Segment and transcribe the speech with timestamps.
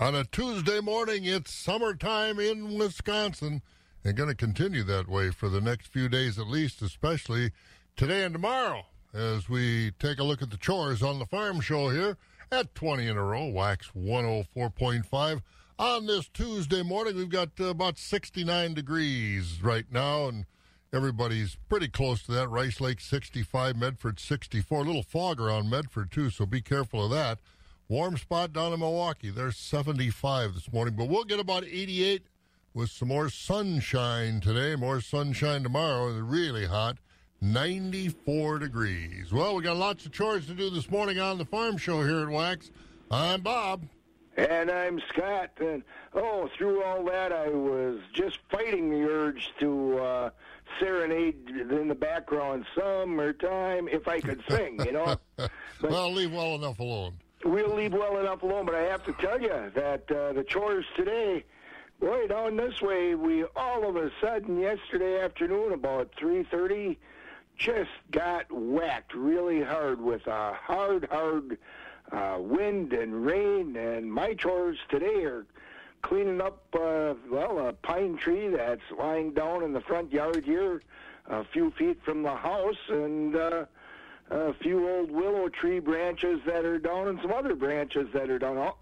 [0.00, 3.60] On a Tuesday morning, it's summertime in Wisconsin
[4.02, 7.52] and going to continue that way for the next few days at least, especially
[7.94, 11.90] today and tomorrow as we take a look at the chores on the farm show
[11.90, 12.16] here
[12.50, 15.42] at 20 in a row, Wax 104.5.
[15.78, 20.46] On this Tuesday morning, we've got about 69 degrees right now, and
[20.92, 22.48] everybody's pretty close to that.
[22.48, 24.80] Rice Lake 65, Medford 64.
[24.80, 27.40] A little fog around Medford, too, so be careful of that.
[27.92, 29.28] Warm spot down in Milwaukee.
[29.28, 32.22] There's 75 this morning, but we'll get about 88
[32.72, 36.08] with some more sunshine today, more sunshine tomorrow.
[36.08, 36.96] It's really hot.
[37.42, 39.30] 94 degrees.
[39.30, 42.22] Well, we got lots of chores to do this morning on the farm show here
[42.22, 42.70] at Wax.
[43.10, 43.82] I'm Bob.
[44.38, 45.50] And I'm Scott.
[45.60, 45.82] And
[46.14, 50.30] oh, through all that, I was just fighting the urge to uh,
[50.80, 55.16] serenade in the background summertime if I could sing, you know.
[55.80, 57.14] But well, leave well enough alone.
[57.44, 60.84] We'll leave well enough alone, but I have to tell you that uh, the chores
[60.96, 61.44] today,
[61.98, 66.98] boy, down this way, we all of a sudden yesterday afternoon about three thirty
[67.58, 71.58] just got whacked really hard with a hard, hard
[72.12, 73.76] uh, wind and rain.
[73.76, 75.44] And my chores today are
[76.02, 80.82] cleaning up, uh, well, a pine tree that's lying down in the front yard here,
[81.26, 83.64] a few feet from the house, and uh,
[84.32, 88.38] a few old willow tree branches that are down, and some other branches that are
[88.38, 88.72] down.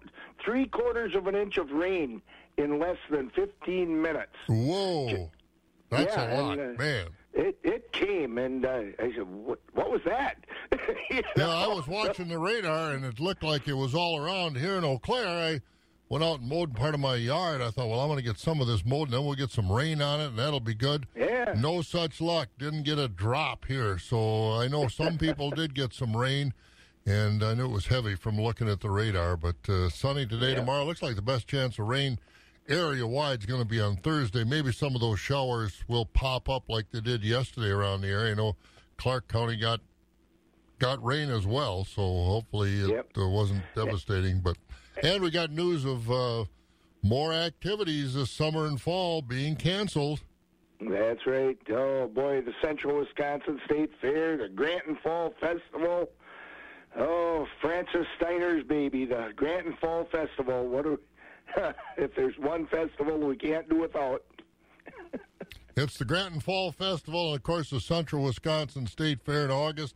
[0.43, 2.21] Three quarters of an inch of rain
[2.57, 4.35] in less than 15 minutes.
[4.47, 5.29] Whoa.
[5.89, 7.07] That's yeah, a lot, and, uh, man.
[7.33, 9.59] It it came, and uh, I said, "What?
[9.73, 10.37] What was that?"
[11.09, 11.47] You Yeah.
[11.49, 14.85] I was watching the radar, and it looked like it was all around here in
[14.85, 15.27] Eau Claire.
[15.27, 15.61] I
[16.11, 17.61] went out and mowed part of my yard.
[17.61, 19.49] I thought, well, I'm going to get some of this mowed, and then we'll get
[19.49, 21.07] some rain on it, and that'll be good.
[21.15, 21.53] Yeah.
[21.57, 22.49] No such luck.
[22.59, 23.97] Didn't get a drop here.
[23.97, 26.53] So I know some people did get some rain,
[27.05, 29.37] and I knew it was heavy from looking at the radar.
[29.37, 30.55] But uh, sunny today, Yeah.
[30.55, 30.83] tomorrow.
[30.83, 32.19] Looks like the best chance of rain
[32.67, 34.43] area wide is going to be on Thursday.
[34.43, 38.31] Maybe some of those showers will pop up like they did yesterday around the area.
[38.31, 38.55] You know,
[38.97, 39.79] Clark County got
[40.77, 43.07] got rain as well, so hopefully it Yep.
[43.17, 44.41] uh, wasn't devastating.
[44.41, 44.57] But
[45.03, 46.45] and we got news of uh,
[47.01, 50.21] more activities this summer and fall being canceled.
[50.79, 51.57] That's right.
[51.69, 56.09] Oh boy, the Central Wisconsin State Fair, the Granton Fall Festival.
[56.97, 60.67] Oh, Francis Steiner's baby, the Granton Fall Festival.
[60.67, 60.99] What do
[61.97, 64.23] if there's one festival we can't do without?
[65.77, 69.95] It's the Granton Fall Festival, and of course, the Central Wisconsin State Fair in August.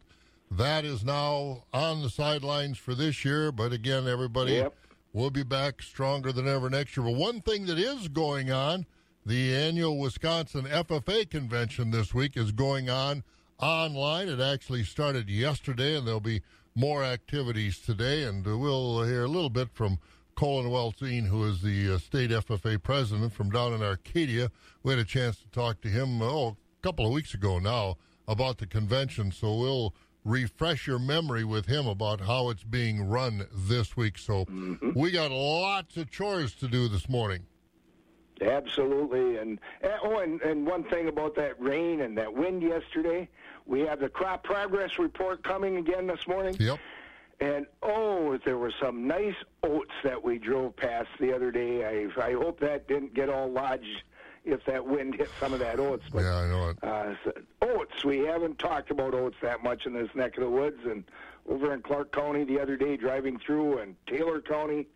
[0.50, 4.74] That is now on the sidelines for this year, but again, everybody Yep.
[5.16, 7.06] Will be back stronger than ever next year.
[7.06, 8.86] But one thing that is going on,
[9.26, 13.24] the annual Wisconsin FFA convention this week is going on
[13.58, 14.28] online.
[14.28, 16.42] It actually started yesterday, and there'll be
[16.76, 18.24] more activities today.
[18.24, 20.00] And we'll hear a little bit from
[20.36, 24.52] Colin Weltzine, who is the uh, state FFA president from down in Arcadia.
[24.84, 27.96] We had a chance to talk to him, oh, a couple of weeks ago now,
[28.28, 29.32] about the convention.
[29.32, 29.94] So we'll
[30.26, 34.18] refresh your memory with him about how it's being run this week.
[34.18, 35.00] So mm-hmm.
[35.00, 37.46] we got lots of chores to do this morning.
[38.42, 43.30] Absolutely, and and- oh, and, and one thing about that rain and that wind yesterday,
[43.66, 46.54] we have the crop progress report coming again this morning.
[46.60, 46.80] Yep.
[47.40, 51.86] And oh, there were some nice oats that we drove past the other day.
[51.86, 54.04] I I hope that didn't get all lodged
[54.46, 56.06] if that wind hit some of that oats.
[56.12, 56.78] But Yeah, I know it.
[56.84, 60.50] uh, so- oats, we haven't talked about oats that much in this neck of the
[60.50, 60.80] woods.
[60.86, 61.04] And
[61.48, 64.88] over in Clark County the other day, driving through, and Taylor County,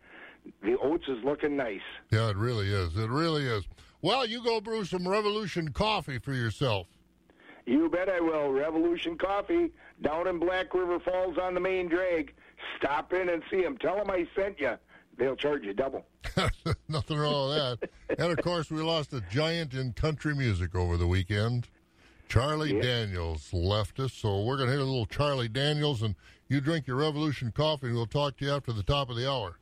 [0.62, 1.80] the oats is looking nice.
[2.10, 2.96] Yeah, it really is.
[2.96, 3.64] It really is.
[4.02, 6.86] Well, you go brew some Revolution coffee for yourself.
[7.66, 8.50] You bet I will.
[8.50, 12.32] Revolution Coffee down in Black River Falls on the main drag.
[12.78, 13.76] Stop in and see them.
[13.76, 14.76] Tell them I sent you.
[15.20, 16.06] They'll charge you double.
[16.88, 18.18] Nothing wrong with that.
[18.18, 21.68] and of course, we lost a giant in country music over the weekend.
[22.30, 22.80] Charlie Yeah.
[22.82, 26.14] Daniels left us, so we're going to hear a little Charlie Daniels, and
[26.48, 29.30] you drink your Revolution coffee, and we'll talk to you after the top of the
[29.30, 29.58] hour.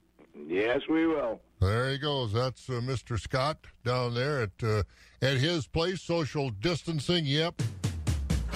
[0.47, 1.41] Yes, we will.
[1.61, 2.33] There he goes.
[2.33, 3.19] That's uh, Mr.
[3.19, 4.85] Scott down there at uh,
[5.21, 6.01] at his place.
[6.01, 7.25] Social distancing.
[7.27, 7.61] Yep.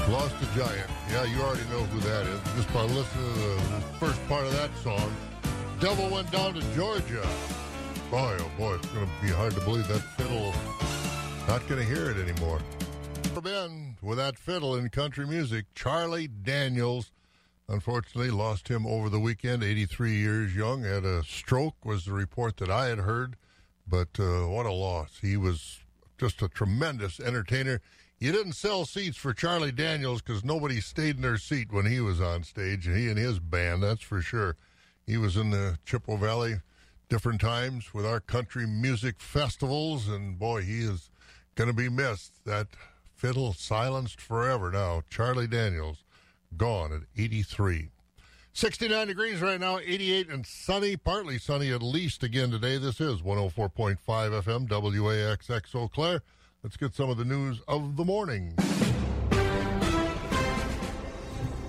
[0.09, 0.89] Lost a giant.
[1.11, 4.53] Yeah, you already know who that is just by listening to the first part of
[4.53, 5.13] that song.
[5.83, 7.27] Devil went down to Georgia.
[8.09, 10.55] Boy, oh boy, it's going to be hard to believe that fiddle.
[11.49, 12.61] Not going to hear it anymore.
[13.43, 17.11] Been with that fiddle in country music, Charlie Daniels.
[17.69, 19.65] Unfortunately, lost him over the weekend.
[19.65, 23.35] 83 years young, had a stroke, was the report that I had heard.
[23.85, 25.19] But uh, what a loss!
[25.21, 25.81] He was
[26.17, 27.81] just a tremendous entertainer.
[28.21, 31.99] You didn't sell seats for Charlie Daniels because nobody stayed in their seat when he
[31.99, 32.87] was on stage.
[32.87, 34.57] He and his band, that's for sure.
[35.07, 36.61] He was in the Chippewa Valley
[37.09, 41.11] different times with our country music festivals, and boy, he is
[41.55, 42.45] going to be missed.
[42.45, 42.69] That
[43.15, 45.03] fiddle silenced forever now.
[45.11, 46.05] Charlie Daniels,
[46.57, 47.91] gone at 83.
[48.55, 52.79] 69 degrees right now, 88 and sunny, partly sunny at least again today.
[52.79, 56.23] This is 104.5 FM, WAXX Eau Claire.
[56.63, 58.55] Let's get some of the news of the morning.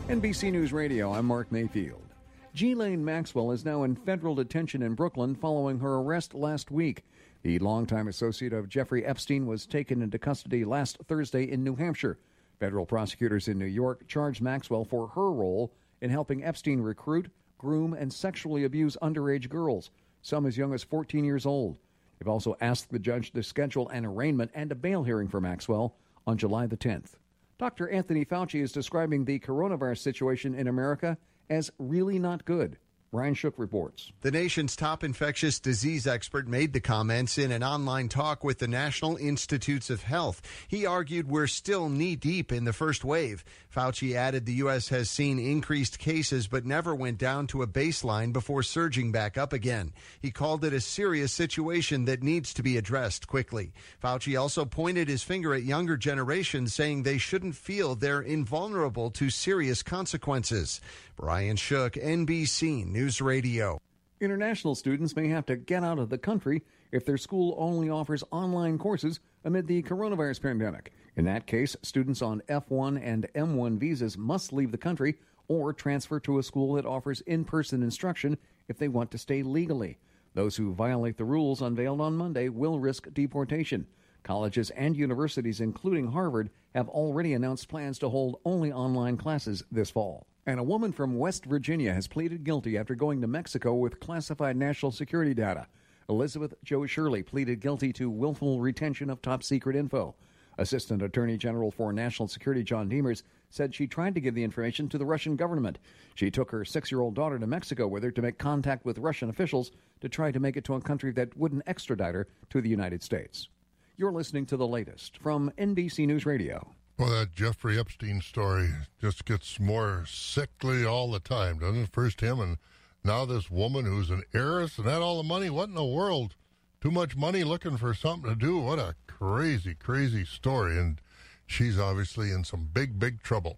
[0.08, 2.13] NBC News Radio, I'm Mark Mayfield.
[2.56, 7.04] Ghislaine Maxwell is now in federal detention in Brooklyn following her arrest last week.
[7.42, 12.20] The longtime associate of Jeffrey Epstein was taken into custody last Thursday in New Hampshire.
[12.60, 17.96] Federal prosecutors in New York charged Maxwell for her role in helping Epstein recruit, groom,
[17.96, 19.90] and sexually abuse underage girls,
[20.22, 21.80] some as young as 14 years old.
[22.20, 25.96] They've also asked the judge to schedule an arraignment and a bail hearing for Maxwell
[26.28, 27.14] on July the 10th.
[27.58, 27.90] Dr.
[27.90, 31.18] Anthony Fauci is describing the coronavirus situation in America
[31.50, 32.78] as really not good.
[33.14, 34.12] Brian Shook reports.
[34.22, 38.68] The nation's top infectious disease expert made the comments in an online talk with the
[38.68, 40.42] National Institutes of Health.
[40.68, 43.46] He argued we're still knee deep in the first wave.
[43.72, 44.88] Fauci added the U.S.
[44.88, 49.54] has seen increased cases but never went down to a baseline before surging back up
[49.54, 49.94] again.
[50.20, 53.74] He called it a serious situation that needs to be addressed quickly.
[54.04, 59.30] Fauci also pointed his finger at younger generations, saying they shouldn't feel they're invulnerable to
[59.30, 60.82] serious consequences.
[61.16, 63.80] Brian Shook, NBC News Radio.
[64.20, 68.24] International students may have to get out of the country if their school only offers
[68.32, 70.92] online courses amid the coronavirus pandemic.
[71.16, 75.16] In that case, students on F1 and M1 visas must leave the country
[75.48, 78.38] or transfer to a school that offers in person instruction
[78.68, 80.00] if they want to stay legally.
[80.34, 83.86] Those who violate the rules unveiled on Monday will risk deportation.
[84.24, 89.92] Colleges and universities, including Harvard, have already announced plans to hold only online classes this
[89.92, 90.26] fall.
[90.46, 94.58] And a woman from West Virginia has pleaded guilty after going to Mexico with classified
[94.58, 95.68] national security data.
[96.10, 100.16] Elizabeth Jo Shirley pleaded guilty to willful retention of top secret info.
[100.58, 104.90] Assistant Attorney General for National Security John Demers said she tried to give the information
[104.90, 105.80] to the Russian government.
[106.14, 108.98] She took her six year old daughter to Mexico with her to make contact with
[109.00, 112.60] Russian officials to try to make it to a country that wouldn't extradite her to
[112.60, 113.48] the United States.
[113.96, 116.74] You're listening to the latest from NBC News Radio.
[116.98, 118.70] Well, that Jeffrey Epstein story
[119.02, 121.90] just gets more sickly all the time, doesn't it?
[121.92, 122.58] First him, and
[123.04, 125.50] now this woman who's an heiress and had all the money.
[125.50, 126.36] What in the world?
[126.82, 128.60] Too much money looking for something to do.
[128.60, 130.78] What a crazy, crazy story.
[130.78, 131.02] And
[131.48, 133.58] she's obviously in some big, big trouble.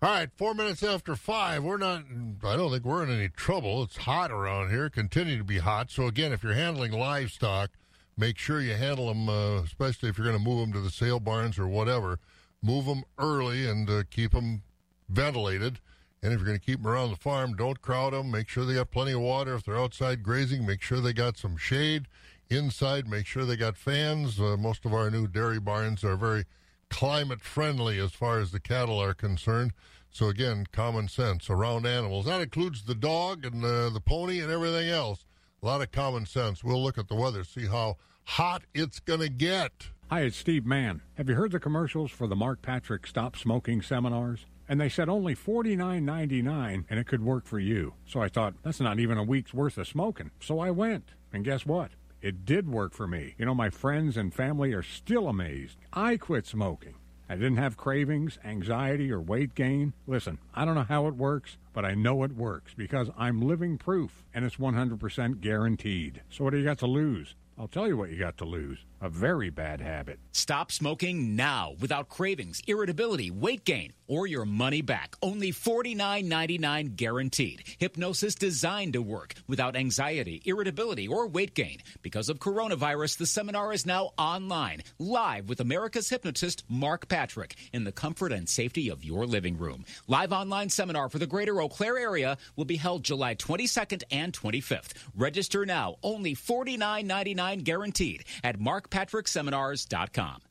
[0.00, 1.64] All right, four minutes after five.
[1.64, 2.04] We're not,
[2.44, 3.82] I don't think we're in any trouble.
[3.82, 5.90] It's hot around here, continue to be hot.
[5.90, 7.70] So, again, if you're handling livestock,
[8.16, 10.90] make sure you handle them, uh, especially if you're going to move them to the
[10.90, 12.20] sale barns or whatever
[12.62, 14.62] move them early and uh, keep them
[15.08, 15.80] ventilated.
[16.22, 18.30] And if you're going to keep them around the farm, don't crowd them.
[18.30, 19.54] Make sure they got plenty of water.
[19.54, 22.06] If they're outside grazing, make sure they got some shade.
[22.50, 24.40] Inside, make sure they got fans.
[24.40, 26.44] Uh, most of our new dairy barns are very
[26.88, 29.72] climate friendly as far as the cattle are concerned.
[30.10, 32.24] So again, common sense around animals.
[32.24, 35.26] That includes the dog and uh, the pony and everything else.
[35.62, 36.64] A lot of common sense.
[36.64, 39.88] We'll look at the weather, see how hot it's going to get.
[40.10, 41.02] Hi, it's Steve Mann.
[41.18, 44.46] Have you heard the commercials for the Mark Patrick Stop Smoking seminars?
[44.66, 47.92] And they said only $49.99 and it could work for you.
[48.06, 50.30] So I thought, that's not even a week's worth of smoking.
[50.40, 51.10] So I went.
[51.30, 51.90] And guess what?
[52.22, 53.34] It did work for me.
[53.36, 55.76] You know, my friends and family are still amazed.
[55.92, 56.94] I quit smoking.
[57.28, 59.92] I didn't have cravings, anxiety, or weight gain.
[60.06, 63.76] Listen, I don't know how it works, but I know it works because I'm living
[63.76, 66.22] proof and it's 100% guaranteed.
[66.30, 67.34] So what do you got to lose?
[67.58, 70.18] I'll tell you what you got to lose a very bad habit.
[70.32, 75.14] Stop smoking now without cravings, irritability, weight gain, or your money back.
[75.22, 77.62] Only $49.99 guaranteed.
[77.78, 81.78] Hypnosis designed to work without anxiety, irritability, or weight gain.
[82.02, 87.84] Because of coronavirus, the seminar is now online, live with America's hypnotist, Mark Patrick, in
[87.84, 89.84] the comfort and safety of your living room.
[90.06, 94.32] Live online seminar for the greater Eau Claire area will be held July 22nd and
[94.32, 94.92] 25th.
[95.16, 100.42] Register now, only $49.99 guaranteed at Mark markpatrickseminars.com.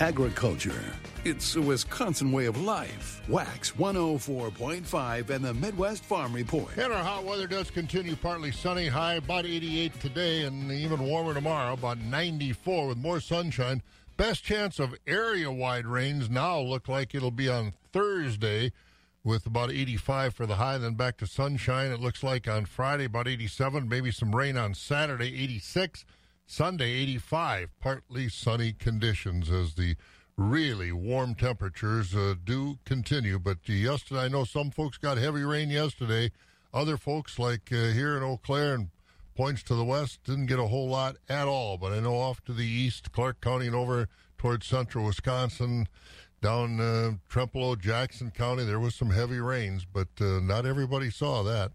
[0.00, 0.82] Agriculture.
[1.24, 3.22] It's a Wisconsin way of life.
[3.28, 6.76] Wax 104.5 and the Midwest Farm Report.
[6.76, 11.32] And our hot weather does continue partly sunny, high about 88 today and even warmer
[11.32, 13.82] tomorrow, about 94 with more sunshine.
[14.16, 18.72] Best chance of area wide rains now look like it'll be on Thursday
[19.24, 21.92] with about 85 for the high, then back to sunshine.
[21.92, 26.04] It looks like on Friday about 87, maybe some rain on Saturday, 86.
[26.52, 29.96] Sunday, 85, partly sunny conditions as the
[30.36, 33.38] really warm temperatures uh, do continue.
[33.38, 36.30] But yesterday, I know some folks got heavy rain yesterday.
[36.74, 38.88] Other folks, like uh, here in Eau Claire and
[39.34, 42.44] Points to the west didn't get a whole lot at all, but I know off
[42.44, 44.06] to the east, Clark County and over
[44.36, 45.88] towards central Wisconsin,
[46.42, 51.42] down uh, Trempealeau, Jackson County, there was some heavy rains, but uh, not everybody saw
[51.44, 51.72] that.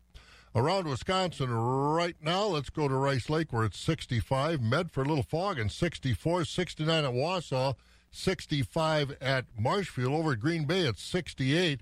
[0.57, 4.59] Around Wisconsin right now, let's go to Rice Lake where it's 65.
[4.59, 6.45] Medford, little fog, and 64.
[6.45, 7.75] 69 at Wausau.
[8.09, 10.15] 65 at Marshfield.
[10.15, 11.81] Over at Green Bay, it's 68.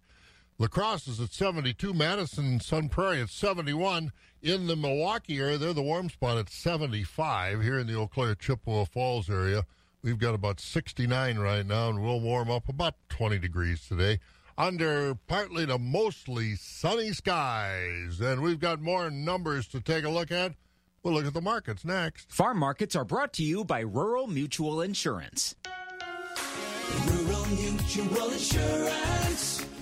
[0.59, 1.93] La Crosse is at 72.
[1.93, 4.11] Madison, Sun Prairie at 71.
[4.41, 7.61] In the Milwaukee area, they're the warm spot at 75.
[7.61, 9.63] Here in the Eau Claire, Chippewa Falls area,
[10.01, 14.19] we've got about 69 right now, and we'll warm up about 20 degrees today
[14.57, 18.19] under partly to mostly sunny skies.
[18.19, 20.53] And we've got more numbers to take a look at.
[21.03, 22.31] We'll look at the markets next.
[22.31, 25.55] Farm markets are brought to you by Rural Mutual Insurance.
[27.07, 29.65] Rural Mutual Insurance,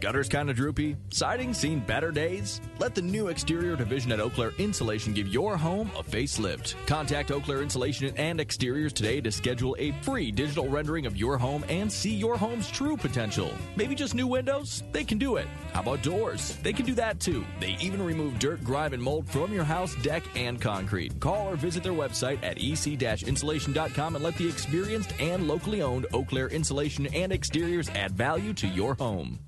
[0.00, 0.96] Gutters kind of droopy?
[1.10, 2.60] Siding seen better days?
[2.78, 6.74] Let the new exterior division at Eau Claire Insulation give your home a facelift.
[6.86, 11.38] Contact Eau Claire Insulation and Exteriors today to schedule a free digital rendering of your
[11.38, 13.52] home and see your home's true potential.
[13.76, 14.82] Maybe just new windows?
[14.92, 15.46] They can do it.
[15.72, 16.56] How about doors?
[16.62, 17.44] They can do that too.
[17.58, 21.18] They even remove dirt, grime, and mold from your house, deck, and concrete.
[21.20, 26.24] Call or visit their website at ec-insulation.com and let the experienced and locally owned Eau
[26.24, 29.38] Claire Insulation and Exteriors add value to your home.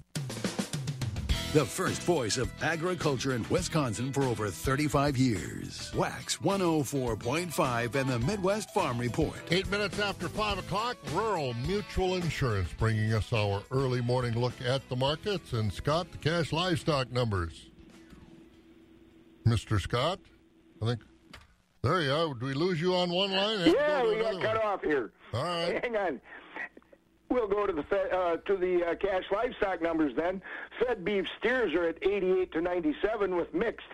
[1.55, 5.91] The first voice of agriculture in Wisconsin for over 35 years.
[5.95, 9.39] Wax 104.5 and the Midwest Farm Report.
[9.51, 14.87] Eight minutes after 5 o'clock, Rural Mutual Insurance bringing us our early morning look at
[14.91, 15.55] the markets.
[15.55, 17.71] And Scott, the cash livestock numbers.
[19.47, 19.81] Mr.
[19.81, 20.21] Scott,
[20.83, 21.01] I think.
[21.83, 22.35] There you are.
[22.35, 23.73] Did we lose you on one line?
[23.73, 25.13] Yeah, we got cut off here.
[25.33, 25.83] All right.
[25.83, 26.21] Hang on.
[27.31, 30.41] We'll go to the Fed, uh, to the uh, cash livestock numbers then.
[30.81, 33.87] Fed beef steers are at 88 to 97 with mixed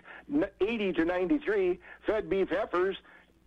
[0.61, 1.79] 80 to 93.
[2.05, 2.95] Fed beef heifers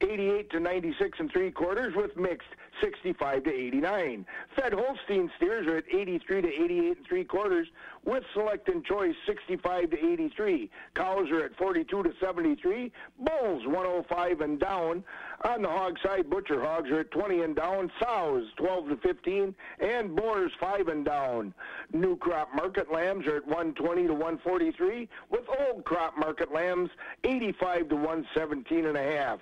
[0.00, 2.48] 88 to 96 and three quarters with mixed
[2.80, 4.26] 65 to 89.
[4.54, 7.66] Fed Holstein steers are at 83 to 88 and three quarters
[8.04, 10.70] with select and choice 65 to 83.
[10.94, 12.92] Cows are at 42 to 73.
[13.18, 15.02] Bulls 105 and down.
[15.44, 17.92] On the hog side, butcher hogs are at 20 and down.
[18.00, 21.54] Sows 12 to 15 and boars 5 and down.
[21.92, 26.90] New crop market lambs are at 120 to 143 with old crop market lambs
[27.22, 29.38] 85 to 117 and a half.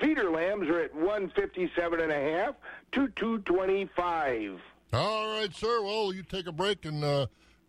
[0.00, 2.54] Feeder lambs are at 157 and a half
[2.92, 4.60] to 225.
[4.92, 5.82] All right, sir.
[5.82, 7.26] Well, you take a break and uh,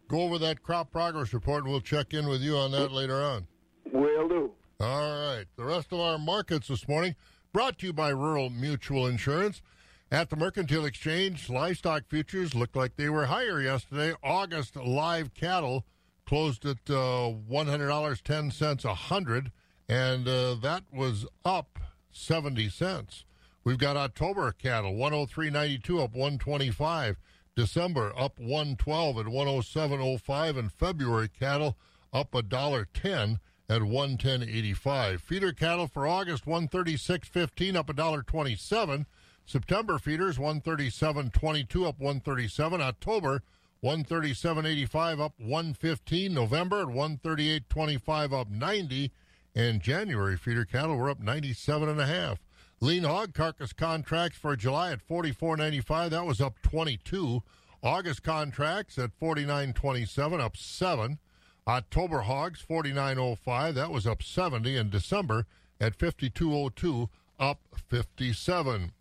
[0.07, 3.15] go over that crop progress report, and we'll check in with you on that later
[3.15, 3.47] on.
[3.91, 4.51] Will do.
[4.79, 5.45] All right.
[5.55, 7.15] The rest of our markets this morning
[7.53, 9.62] brought to you by Rural Mutual Insurance.
[10.10, 14.13] At the Mercantile Exchange, livestock futures looked like they were higher yesterday.
[14.24, 15.86] August live cattle
[16.25, 19.51] closed at uh, $100.10 a hundred,
[19.89, 21.79] and uh, that was up
[22.12, 23.25] 70 cents.
[23.63, 27.17] We've got October cattle 103.92 up 125.
[27.55, 31.77] December up 112 at 107.05 and February cattle
[32.13, 33.39] up a dollar 10
[33.71, 35.21] at 110.85.
[35.21, 39.05] Feeder cattle for August 136.15 up a dollar 27.
[39.45, 42.81] September feeders 137.22 up 137.
[42.81, 43.41] October
[43.81, 46.33] 137.85 up 115.
[46.33, 49.11] November at 138.25 up 90.
[49.55, 52.39] And January feeder cattle were up 97 and a half.
[52.81, 56.09] Lean hog carcass contracts for July at 44.95.
[56.09, 57.41] That was up 22.
[57.81, 61.19] August contracts at 49.27, up 7.
[61.67, 63.73] October hogs 49.05.
[63.75, 64.75] That was up 70.
[64.77, 65.45] And December
[65.79, 68.91] at 52.02, up 57.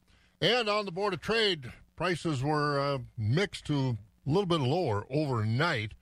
[0.40, 5.06] And on the Board of Trade, prices were uh, mixed to a little bit lower
[5.10, 5.92] overnight.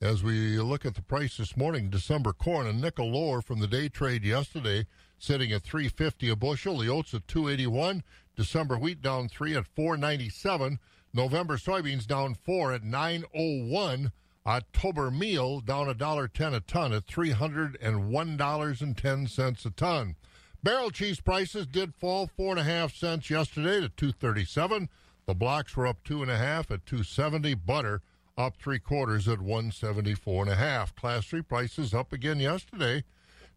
[0.00, 3.66] As we look at the price this morning, December corn a nickel lower from the
[3.66, 4.86] day trade yesterday,
[5.18, 6.78] sitting at 350 a bushel.
[6.78, 8.02] The oats at 281.
[8.36, 10.78] December wheat down three at 497.
[11.14, 14.12] November soybeans down four at 901.
[14.46, 18.96] October meal down a dollar ten a ton at three hundred and one dollars and
[18.96, 20.14] ten cents a ton.
[20.62, 24.88] Barrel cheese prices did fall four and a half cents yesterday to two thirty seven.
[25.26, 27.54] The blocks were up two and a half at two seventy.
[27.54, 28.02] Butter
[28.38, 30.94] up three quarters at one seventy four and a half.
[30.94, 33.02] Class three prices up again yesterday.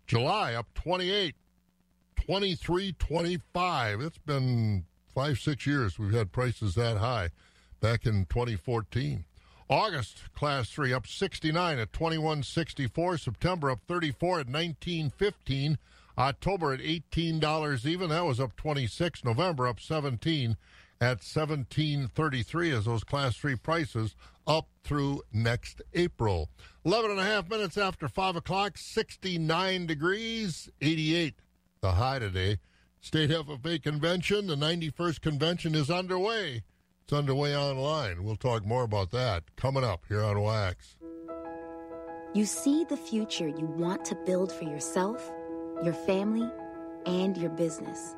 [0.07, 1.35] July up twenty eight.
[2.25, 4.01] 23 25.
[4.01, 7.29] It's been five, six years we've had prices that high
[7.79, 9.23] back in 2014.
[9.69, 13.17] August, Class 3 up 69 at 2164.
[13.17, 15.77] September up 34 at 1915.
[16.17, 18.09] October at $18 even.
[18.09, 19.23] That was up 26.
[19.23, 20.57] November up 17
[20.99, 24.15] at 1733 as those Class 3 prices
[24.47, 26.49] up through next April.
[26.83, 31.35] 11 and a half minutes after 5 o'clock, 69 degrees, 88
[31.81, 32.59] the high today.
[33.01, 36.63] State FFA convention, the 91st convention is underway.
[37.09, 38.23] It's underway online.
[38.23, 40.95] We'll talk more about that coming up here on Wax.
[42.35, 45.31] You see the future you want to build for yourself,
[45.83, 46.47] your family,
[47.07, 48.15] and your business.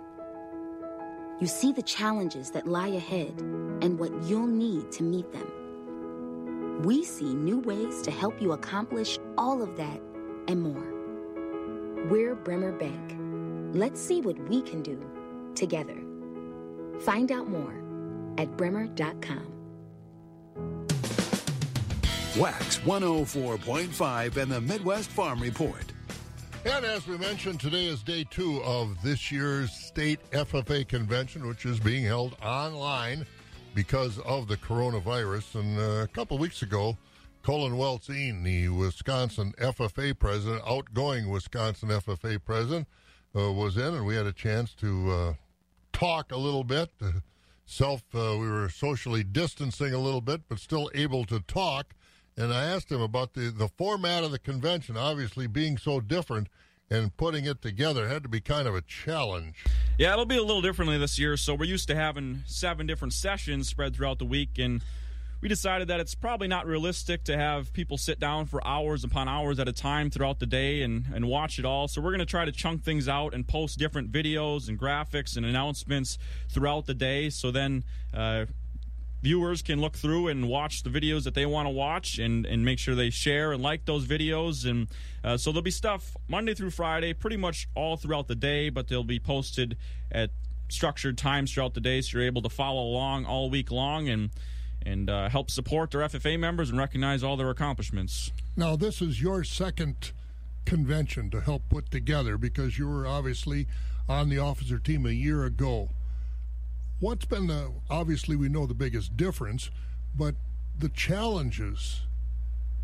[1.40, 3.40] You see the challenges that lie ahead
[3.82, 6.82] and what you'll need to meet them.
[6.84, 10.02] We see new ways to help you accomplish all of that
[10.50, 12.08] and more.
[12.10, 13.16] We're Bremer Bank.
[13.74, 15.02] Let's see what we can do
[15.56, 15.96] together.
[17.00, 17.81] Find out more
[18.38, 19.52] at bremer.com.
[22.38, 25.92] Wax 104.5 and the Midwest Farm Report.
[26.64, 31.66] And as we mentioned, today is day two of this year's state FFA convention, which
[31.66, 33.26] is being held online
[33.74, 35.56] because of the coronavirus.
[35.56, 36.98] And uh, a couple of weeks ago,
[37.44, 42.88] Colin Weltzine, the Wisconsin FFA president, outgoing Wisconsin FFA president,
[43.36, 45.34] uh, was in, and we had a chance to uh,
[45.92, 46.92] talk a little bit.
[47.72, 51.96] Self, uh, we were socially distancing a little bit, but still able to talk.
[52.36, 56.50] And I asked him about the, the format of the convention, obviously being so different,
[56.90, 59.64] and putting it together had to be kind of a challenge.
[59.98, 61.38] Yeah, it'll be a little differently this year.
[61.38, 64.84] So we're used to having seven different sessions spread throughout the week, and
[65.42, 69.28] we decided that it's probably not realistic to have people sit down for hours upon
[69.28, 71.88] hours at a time throughout the day and, and watch it all.
[71.88, 75.38] So we're going to try to chunk things out and post different videos and graphics
[75.38, 76.20] and announcements
[76.50, 77.32] throughout the day.
[77.32, 77.84] So then
[78.14, 78.46] uh,
[79.24, 82.64] viewers can look through and watch the videos that they want to watch and, and
[82.64, 84.70] make sure they share and like those videos.
[84.70, 84.90] And
[85.24, 88.90] uh, so there'll be stuff Monday through Friday, pretty much all throughout the day, but
[88.90, 89.76] they'll be posted
[90.12, 90.30] at
[90.70, 94.30] structured times throughout the day so you're able to follow along all week long and
[94.86, 98.32] and uh, help support their FFA members and recognize all their accomplishments.
[98.56, 100.12] Now, this is your second
[100.66, 103.68] convention to help put together because you were obviously
[104.08, 105.90] on the officer team a year ago.
[107.00, 109.72] What's been the, obviously, we know the biggest difference,
[110.16, 110.36] but
[110.78, 112.02] the challenges.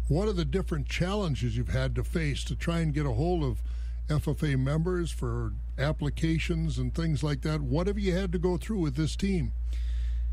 [0.08, 3.44] What are the different challenges you've had to face to try and get a hold
[3.44, 3.62] of
[4.08, 7.62] FFA members for applications and things like that?
[7.62, 9.52] What have you had to go through with this team?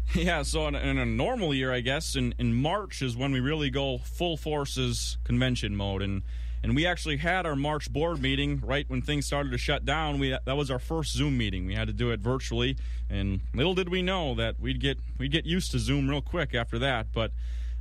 [0.14, 3.40] Yeah, so in, in, a normal year, I guess, in, in March is when we
[3.40, 6.02] really go full forces convention mode.
[6.02, 6.22] And
[6.64, 10.18] and we actually had our March board meeting right when things started to shut down.
[10.18, 11.66] We that was our first Zoom meeting.
[11.66, 12.78] We had to do it virtually,
[13.10, 16.54] and little did we know that we'd get we'd get used to Zoom real quick
[16.54, 17.08] after that.
[17.12, 17.32] But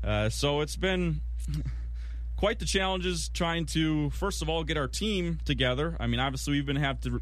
[0.04, 1.22] uh, so it's been
[2.36, 5.96] quite the challenges trying to first of all get our team together.
[5.98, 7.22] I mean, obviously we've been have to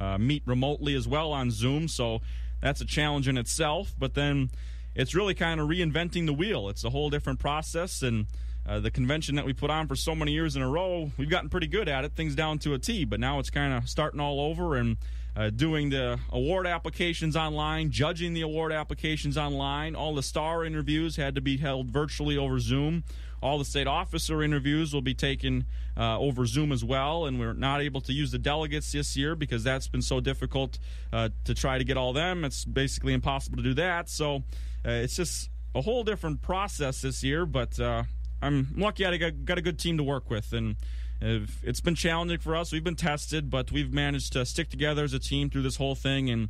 [0.00, 2.22] uh, meet remotely as well on Zoom, so
[2.60, 3.94] that's a challenge in itself.
[3.98, 4.50] But then
[4.94, 6.68] it's really kind of reinventing the wheel.
[6.68, 8.26] It's a whole different process and
[8.68, 11.30] uh, the convention that we put on for so many years in a row, we've
[11.30, 13.04] gotten pretty good at it, things down to a T.
[13.04, 14.96] But now it's kind of starting all over and
[15.36, 19.94] uh, doing the award applications online, judging the award applications online.
[19.94, 23.04] All the star interviews had to be held virtually over Zoom.
[23.42, 27.52] All the state officer interviews will be taken uh, over Zoom as well, and we're
[27.52, 30.78] not able to use the delegates this year because that's been so difficult
[31.12, 32.44] uh, to try to get all them.
[32.44, 34.08] It's basically impossible to do that.
[34.08, 34.44] So
[34.84, 38.04] uh, it's just a whole different process this year, but uh,
[38.40, 40.76] I'm lucky I got, got a good team to work with, and
[41.20, 42.72] it's been challenging for us.
[42.72, 45.94] We've been tested, but we've managed to stick together as a team through this whole
[45.94, 46.48] thing, and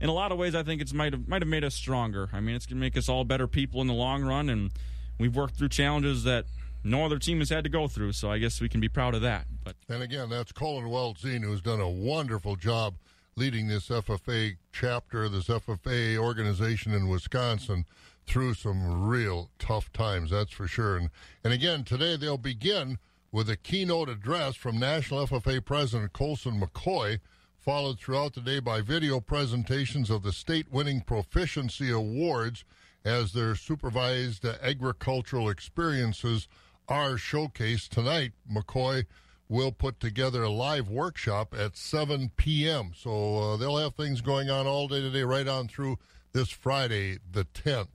[0.00, 2.28] in a lot of ways, I think it's might have might have made us stronger.
[2.32, 4.70] I mean, it's gonna make us all better people in the long run, and
[5.18, 6.44] we've worked through challenges that
[6.84, 8.12] no other team has had to go through.
[8.12, 9.46] So I guess we can be proud of that.
[9.64, 12.94] But and again, that's Colin Weltzine, who's done a wonderful job
[13.36, 17.84] leading this FFA chapter, this FFA organization in Wisconsin
[18.26, 20.96] through some real tough times, that's for sure.
[20.96, 21.10] And,
[21.44, 22.98] and again, today they'll begin
[23.30, 27.20] with a keynote address from National FFA President Kolesen McCoy,
[27.58, 32.64] followed throughout the day by video presentations of the state winning proficiency awards
[33.04, 36.48] as their supervised agricultural experiences
[36.88, 38.32] are showcased tonight.
[38.50, 39.04] McCoy
[39.48, 42.92] will put together a live workshop at 7 p.m.
[42.94, 45.98] So uh, they'll have things going on all day today, right on through
[46.32, 47.88] this Friday, the 10th.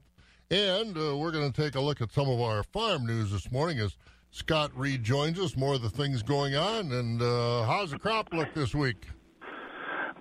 [0.50, 3.50] And uh, we're going to take a look at some of our farm news this
[3.50, 3.96] morning as
[4.30, 5.56] Scott Reed joins us.
[5.56, 6.92] More of the things going on.
[6.92, 9.06] And uh, how's the crop look this week?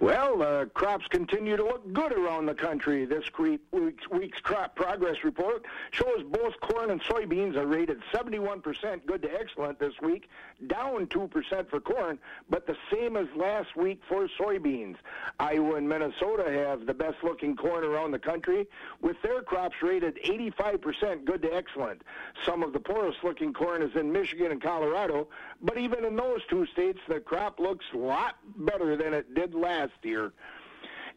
[0.04, 3.06] Well, uh, crops continue to look good around the country.
[3.06, 9.22] This week's, week's crop progress report shows both corn and soybeans are rated 71% good
[9.22, 10.28] to excellent this week,
[10.68, 14.98] down 2% for corn, but the same as last week for soybeans.
[15.39, 18.68] Iowa and Minnesota have the best looking corn around the country,
[19.00, 22.02] with their crops rated 85% good to excellent.
[22.46, 25.30] Some of the poorest looking corn is in Michigan and Colorado,
[25.63, 29.56] but even in those two states, the crop looks a lot better than it did
[29.56, 30.34] last year.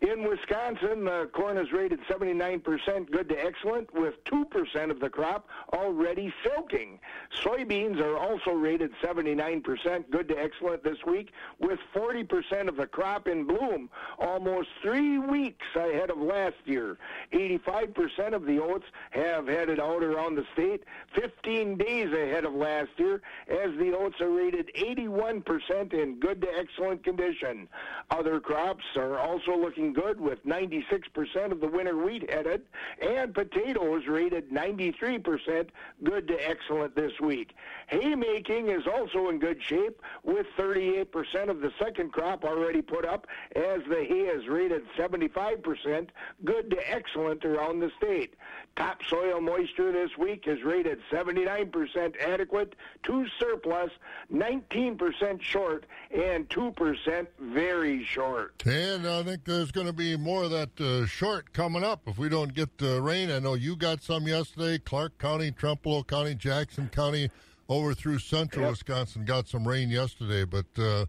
[0.02, 5.48] In Wisconsin, the corn is rated 79% good to excellent, with 2% of the crop
[5.72, 6.98] already silking.
[7.42, 13.26] Soybeans are also rated 79% good to excellent this week, with 40% of the crop
[13.26, 16.98] in bloom, almost three weeks ahead of last year.
[17.32, 22.90] 85% of the oats have headed out around the state, 15 days ahead of last
[22.98, 27.66] year, as the oats are rated 81% in good to excellent condition.
[28.10, 32.62] Other crops are also looking good, with 96% of the winter wheat headed,
[33.00, 35.68] and potatoes rated 93%
[36.04, 37.54] good to excellent this week.
[37.88, 43.26] Haymaking is also in good shape, with 38% of the second crop already put up,
[43.54, 46.08] as the hay is rated 75%
[46.44, 48.34] good to excellent around the state.
[48.76, 53.90] Topsoil moisture this week is rated 79% adequate to surplus,
[54.32, 58.62] 19% short, and 2% very short.
[58.66, 62.16] And I think there's going to be more of that uh, short coming up if
[62.16, 63.30] we don't get uh, rain.
[63.30, 64.78] I know you got some yesterday.
[64.78, 67.30] Clark County, Trempealeau County, Jackson County,
[67.68, 68.70] over through central Yep.
[68.70, 70.44] Wisconsin got some rain yesterday.
[70.44, 71.04] But uh,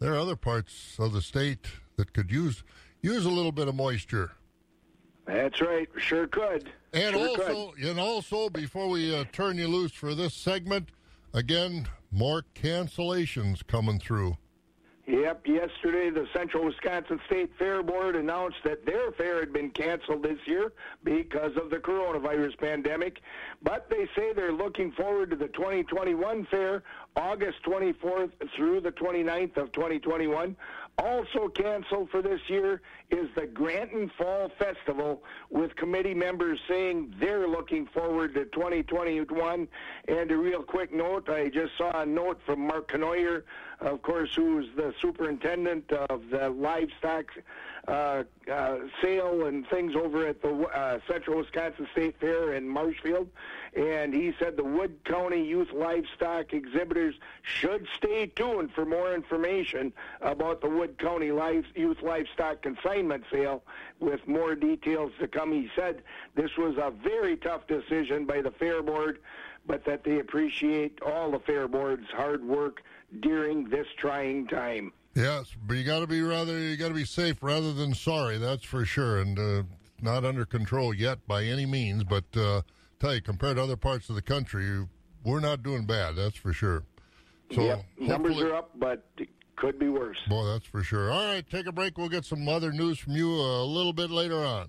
[0.00, 2.62] there are other parts of the state that could use
[3.00, 4.32] use a little bit of moisture.
[5.24, 6.70] That's right, sure could.
[6.92, 10.90] And Sure also, and also, before we uh, turn you loose for this segment,
[11.32, 14.36] again, more cancellations coming through.
[15.10, 20.22] Yep, yesterday the Central Wisconsin State Fair Board announced that their fair had been canceled
[20.22, 23.18] this year because of the coronavirus pandemic,
[23.60, 26.84] but they say they're looking forward to the 2021 fair,
[27.16, 30.54] August 24th through the 29th of 2021.
[31.02, 37.48] Also canceled for this year is the Granton Fall Festival, with committee members saying they're
[37.48, 39.66] looking forward to 2021.
[40.08, 43.44] And a real quick note, I just saw a note from Mark Canoyer,
[43.80, 47.24] of course, who's the superintendent of the livestock
[47.88, 53.28] uh, uh, sale and things over at the uh, Central Wisconsin State Fair in Marshfield.
[53.74, 59.92] And he said the Wood County Youth Livestock exhibitors should stay tuned for more information
[60.20, 63.62] about the Wood County Live, Youth Livestock Consignment Sale
[64.00, 65.52] with more details to come.
[65.52, 66.02] He said
[66.34, 69.20] this was a very tough decision by the Fair Board,
[69.66, 72.82] but that they appreciate all the Fair Board's hard work
[73.20, 74.92] during this trying time.
[75.14, 78.38] Yes, but you got to be rather you got to be safe rather than sorry.
[78.38, 79.62] That's for sure, and uh,
[80.00, 82.04] not under control yet by any means.
[82.04, 82.62] But uh,
[83.00, 84.86] tell you, compared to other parts of the country,
[85.24, 86.14] we're not doing bad.
[86.16, 86.84] That's for sure.
[87.54, 90.18] So yep, numbers are up, but it could be worse.
[90.28, 91.10] Boy, that's for sure.
[91.10, 91.98] All right, take a break.
[91.98, 94.68] We'll get some other news from you a little bit later on.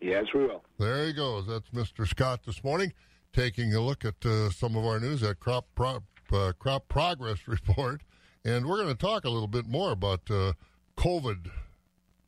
[0.00, 0.62] Yes, we will.
[0.78, 1.46] There he goes.
[1.46, 2.06] That's Mr.
[2.06, 2.92] Scott this morning,
[3.32, 7.38] taking a look at uh, some of our news at crop pro- uh, crop progress
[7.46, 8.02] report,
[8.46, 10.52] and we're going to talk a little bit more about uh,
[10.96, 11.50] COVID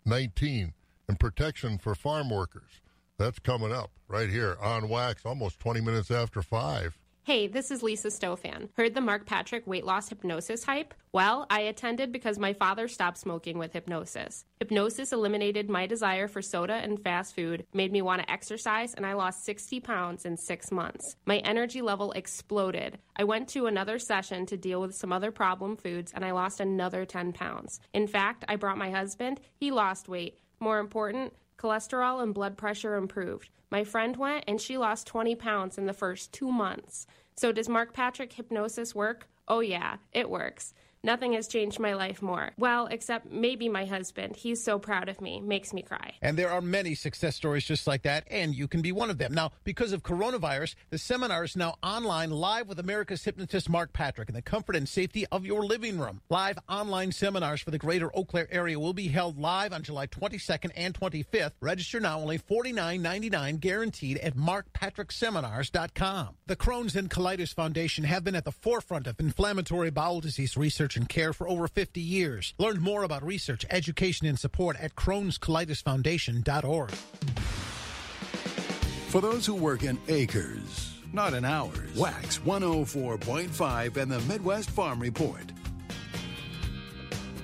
[0.04, 0.74] nineteen
[1.08, 2.80] and protection for farm workers.
[3.18, 6.98] That's coming up right here on Wax, almost twenty minutes after five.
[7.28, 8.70] Hey, this is Lisa Stofan.
[8.74, 10.94] Heard the Mark Patrick weight loss hypnosis hype?
[11.12, 14.46] Well, I attended because my father stopped smoking with hypnosis.
[14.60, 19.04] Hypnosis eliminated my desire for soda and fast food, made me want to exercise, and
[19.04, 21.16] I lost 60 pounds in six months.
[21.26, 22.96] My energy level exploded.
[23.14, 26.60] I went to another session to deal with some other problem foods, and I lost
[26.60, 27.78] another 10 pounds.
[27.92, 30.38] In fact, I brought my husband, he lost weight.
[30.60, 33.50] More important, cholesterol and blood pressure improved.
[33.70, 37.06] My friend went and she lost 20 pounds in the first two months.
[37.36, 39.28] So, does Mark Patrick hypnosis work?
[39.46, 40.74] Oh, yeah, it works.
[41.04, 42.50] Nothing has changed my life more.
[42.58, 44.36] Well, except maybe my husband.
[44.36, 46.14] He's so proud of me, makes me cry.
[46.20, 49.18] And there are many success stories just like that, and you can be one of
[49.18, 49.32] them.
[49.32, 54.28] Now, because of coronavirus, the seminar is now online live with America's hypnotist Mark Patrick
[54.28, 56.20] in the comfort and safety of your living room.
[56.30, 60.06] Live online seminars for the greater Eau Claire area will be held live on July
[60.08, 61.52] 22nd and 25th.
[61.60, 66.28] Register now only $49.99 guaranteed at markpatrickseminars.com.
[66.46, 70.87] The Crohn's and Colitis Foundation have been at the forefront of inflammatory bowel disease research
[70.96, 72.54] and care for over 50 years.
[72.58, 76.90] Learn more about research, education, and support at crohnscolitisfoundation.org.
[79.08, 85.00] For those who work in acres, not in hours, Wax 104.5 and the Midwest Farm
[85.00, 85.52] Report.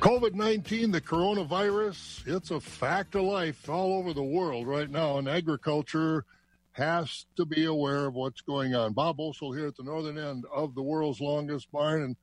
[0.00, 5.16] COVID 19, the coronavirus, it's a fact of life all over the world right now,
[5.16, 6.26] and agriculture
[6.72, 8.92] has to be aware of what's going on.
[8.92, 12.16] Bob Osel here at the northern end of the world's longest barn, and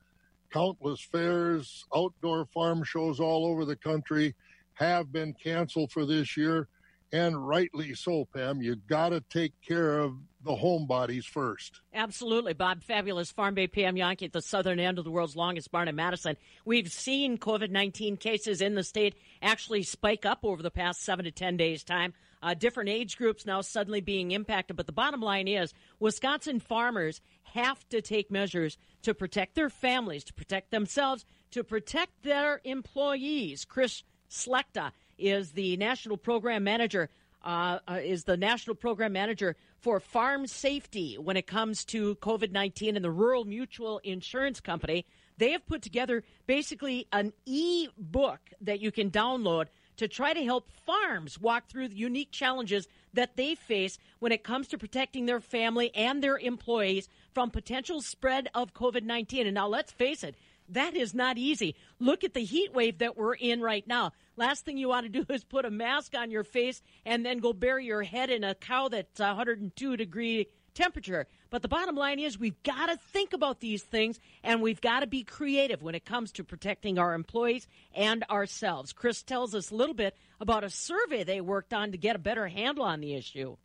[0.52, 4.34] countless fairs, outdoor farm shows all over the country
[4.74, 6.68] have been canceled for this year,
[7.12, 8.62] and rightly so, Pam.
[8.62, 11.80] You got to take care of the homebodies first.
[11.94, 12.82] Absolutely, Bob.
[12.82, 15.96] Fabulous Farm Babe Pam Jahnke at the southern end of the world's longest barn in
[15.96, 16.36] Madison.
[16.64, 21.24] We've seen COVID 19 cases in the state actually spike up over the past seven
[21.26, 22.14] to 10 days' time.
[22.42, 24.76] Uh, different age groups now suddenly being impacted.
[24.76, 30.24] But the bottom line is Wisconsin farmers have to take measures to protect their families,
[30.24, 33.64] to protect themselves, to protect their employees.
[33.64, 37.08] Chris Slechta is the national program manager.
[37.44, 42.52] Uh, uh, is the national program manager for farm safety when it comes to COVID
[42.52, 45.04] 19 and the Rural Mutual Insurance Company.
[45.38, 50.44] They have put together basically an e book that you can download to try to
[50.44, 55.26] help farms walk through the unique challenges that they face when it comes to protecting
[55.26, 59.46] their family and their employees from potential spread of COVID 19.
[59.46, 60.36] And now let's face it,
[60.68, 61.74] that is not easy.
[61.98, 64.12] Look at the heat wave that we're in right now.
[64.36, 67.38] Last thing you want to do is put a mask on your face and then
[67.38, 71.26] go bury your head in a cow that's 102 degree temperature.
[71.50, 75.00] But the bottom line is we've got to think about these things and we've got
[75.00, 78.92] to be creative when it comes to protecting our employees and ourselves.
[78.92, 82.18] Chris tells us a little bit about a survey they worked on to get a
[82.18, 83.56] better handle on the issue.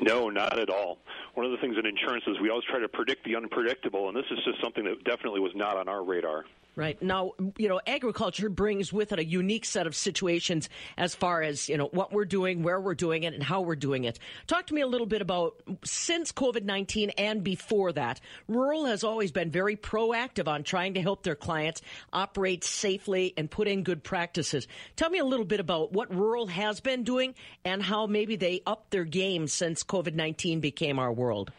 [0.00, 0.98] No, not at all.
[1.34, 4.16] One of the things in insurance is we always try to predict the unpredictable, and
[4.16, 6.44] this is just something that definitely was not on our radar.
[6.76, 7.00] Right.
[7.00, 11.68] Now, you know, agriculture brings with it a unique set of situations as far as,
[11.68, 14.18] you know, what we're doing, where we're doing it, and how we're doing it.
[14.48, 18.20] Talk to me a little bit about since COVID 19 and before that.
[18.48, 21.80] Rural has always been very proactive on trying to help their clients
[22.12, 24.66] operate safely and put in good practices.
[24.96, 28.62] Tell me a little bit about what Rural has been doing and how maybe they
[28.66, 31.52] upped their game since COVID 19 became our world.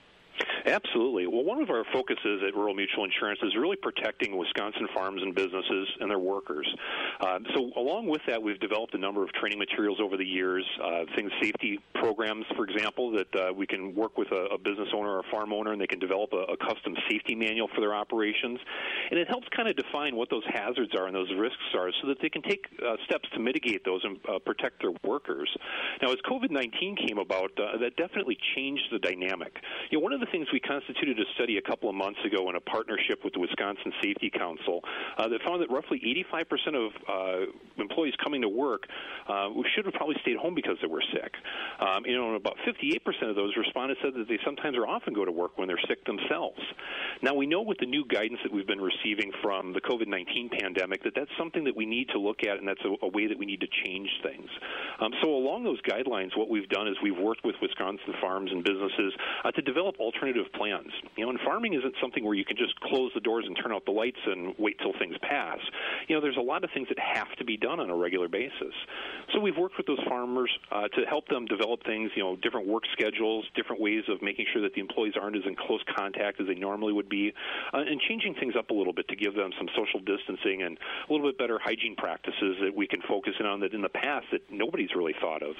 [0.65, 1.27] Absolutely.
[1.27, 5.35] Well, one of our focuses at Rural Mutual Insurance is really protecting Wisconsin farms and
[5.35, 6.67] businesses and their workers.
[7.21, 10.65] Uh, so, along with that, we've developed a number of training materials over the years,
[10.83, 14.89] uh, things, safety programs, for example, that uh, we can work with a, a, business
[14.95, 17.81] owner or a farm owner and they can develop a, a, custom safety manual for
[17.81, 18.59] their operations.
[19.11, 22.07] And it helps kind of define what those hazards are and those risks are so
[22.07, 25.49] that they can take uh, steps to mitigate those and uh, protect their workers.
[26.01, 29.57] Now, as COVID 19 came about, uh, that definitely changed the dynamic.
[29.91, 32.49] You know, one of the things we constituted a study a couple of months ago
[32.49, 34.79] in a partnership with the Wisconsin Safety Council
[35.17, 35.99] uh, that found that roughly
[36.31, 36.47] 85%
[36.79, 38.87] of uh, employees coming to work
[39.27, 41.35] uh, should have probably stayed home because they were sick.
[41.83, 45.25] Um, you know, about 58% of those respondents said that they sometimes or often go
[45.25, 46.61] to work when they're sick themselves.
[47.21, 50.51] Now, we know with the new guidance that we've been receiving from the COVID 19
[50.55, 53.27] pandemic that that's something that we need to look at and that's a, a way
[53.27, 54.47] that we need to change things.
[55.01, 58.63] Um, so, along those guidelines, what we've done is we've worked with Wisconsin farms and
[58.63, 59.11] businesses
[59.43, 60.91] uh, to develop alternative plans.
[61.15, 63.71] You know, and farming isn't something where you can just close the doors and turn
[63.71, 65.59] out the lights and wait till things pass.
[66.07, 68.27] You know, there's a lot of things that have to be done on a regular
[68.27, 68.73] basis.
[69.33, 72.67] So we've worked with those farmers uh, to help them develop things, you know, different
[72.67, 76.39] work schedules, different ways of making sure that the employees aren't as in close contact
[76.39, 77.33] as they normally would be,
[77.73, 80.77] uh, and changing things up a little bit to give them some social distancing and
[81.09, 83.89] a little bit better hygiene practices that we can focus in on that in the
[83.89, 85.55] past that nobody's really thought of.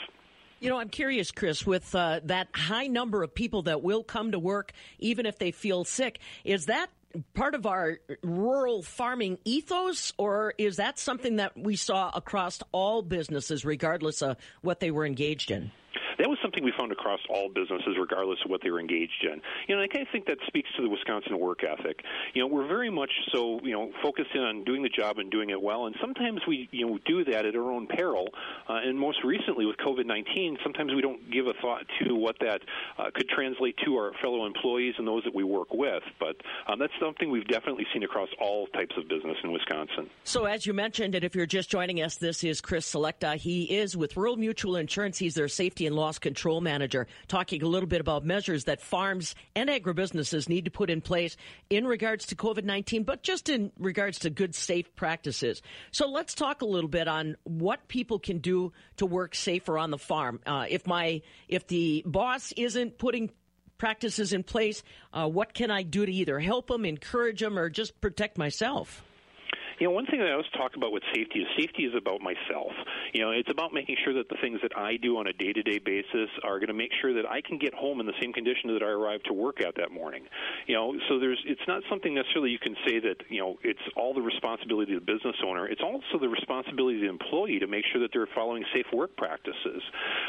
[0.60, 4.32] You know, I'm curious, Chris, with uh, that high number of people that will come
[4.32, 6.90] to work even if they feel sick, is that
[7.34, 13.02] part of our rural farming ethos, or is that something that we saw across all
[13.02, 15.72] businesses, regardless of what they were engaged in?
[16.18, 19.42] That was something we found across all businesses, regardless of what they were engaged in.
[19.68, 22.02] You know, I kind of think that speaks to the Wisconsin work ethic.
[22.34, 25.32] You know, we're very much so, you know, focused in on doing the job and
[25.32, 28.28] doing it well, and sometimes we, you know, do that at our own peril.
[28.70, 32.62] Uh, and most recently with COVID-19, sometimes we don't give a thought to what that
[32.98, 36.04] uh, could translate to our fellow employees and those that we work with.
[36.20, 40.10] But um, that's something we've definitely seen across all types of business in Wisconsin.
[40.24, 43.36] So, as you mentioned, and if you're just joining us, this is Chris Slechta.
[43.36, 45.18] He is with Rural Mutual Insurance.
[45.18, 49.34] He's their safety and loss control manager, talking a little bit about measures that farms
[49.56, 51.36] and agribusinesses need to put in place
[51.72, 55.64] in regards to COVID 19, but just in regards to good, safe practices.
[55.92, 59.90] So let's talk a little bit on what people can do to work safer on
[59.90, 60.42] the farm.
[60.46, 63.32] Uh, if my if the boss isn't putting
[63.78, 67.70] practices in place, uh, what can I do to either help them, encourage them, or
[67.70, 69.04] just protect myself?
[69.80, 72.22] You know, one thing that I always talk about with safety is safety is about
[72.22, 72.72] myself.
[73.14, 75.80] You know, it's about making sure that the things that I do on a day-to-day
[75.80, 78.74] basis are going to make sure that I can get home in the same condition
[78.74, 80.24] that I arrived to work at that morning.
[80.68, 83.84] You know, so there's it's not something necessarily you can say that you know it's
[83.98, 85.68] all the responsibility of the business owner.
[85.68, 89.16] It's also the responsibility of the employee to make sure that they're following safe work
[89.18, 89.84] practices.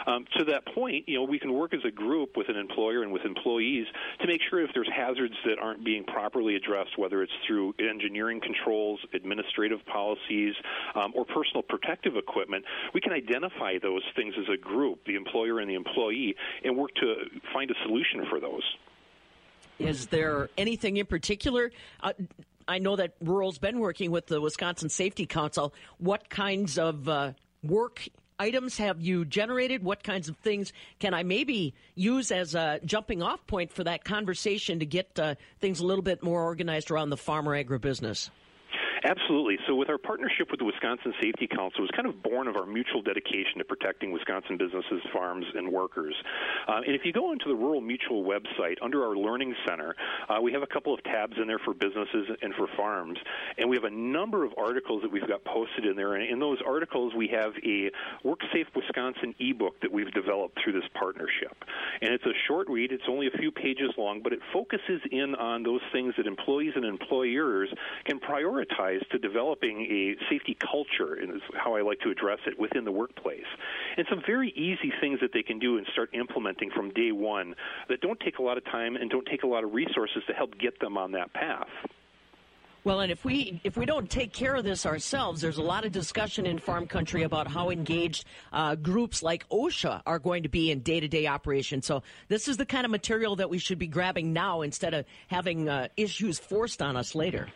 [0.07, 3.03] Um, to that point, you know, we can work as a group with an employer
[3.03, 3.87] and with employees
[4.21, 8.41] to make sure if there's hazards that aren't being properly addressed, whether it's through engineering
[8.41, 8.99] controls,
[9.37, 10.55] administrative policies,
[10.95, 15.61] um, or personal protective equipment, we can identify those things as a group, the employer
[15.61, 17.15] and the employee, and work to
[17.53, 18.63] find a solution for those.
[19.79, 21.71] Is there anything in particular?
[22.03, 22.13] Uh,
[22.67, 25.75] I know that Rural's been working with the Wisconsin Safety Council.
[25.99, 29.83] What kinds of uh, work items have you generated?
[29.83, 34.05] What kinds of things can I maybe use as a jumping off point for that
[34.05, 38.31] conversation to get uh, things a little bit more organized around the farmer agribusiness?
[39.05, 39.59] Absolutely.
[39.67, 42.57] So, with our partnership with the Wisconsin Safety Council, it was kind of born of
[42.57, 46.15] our mutual dedication to protecting Wisconsin businesses, farms, and workers.
[46.67, 49.95] Uh, and if you go into the Rural Mutual website, under our Learning Center,
[50.29, 53.19] uh, we have a couple of tabs in there for businesses and for farms.
[53.59, 56.15] And we have a number of articles that we've got posted in there.
[56.15, 57.91] And in those articles, we have a
[58.25, 61.57] Work Safe Wisconsin ebook that we've developed through this partnership.
[62.01, 65.35] And it's a short read, it's only a few pages long, but it focuses in
[65.35, 67.69] on those things that employees and employers
[68.05, 72.85] can prioritize to developing a safety culture, is how I like to address it within
[72.85, 73.47] the workplace.
[73.97, 77.55] And some very easy things that they can do and start implementing from day one
[77.89, 80.33] that don't take a lot of time and don't take a lot of resources to
[80.33, 81.69] help get them on that path.
[82.87, 85.85] Well, and if we if we don't take care of this ourselves, there's a lot
[85.85, 90.49] of discussion in farm country about how engaged uh, groups like OSHA are going to
[90.49, 91.83] be in day to day operation.
[91.83, 95.05] So this is the kind of material that we should be grabbing now instead of
[95.27, 97.49] having uh, issues forced on us later.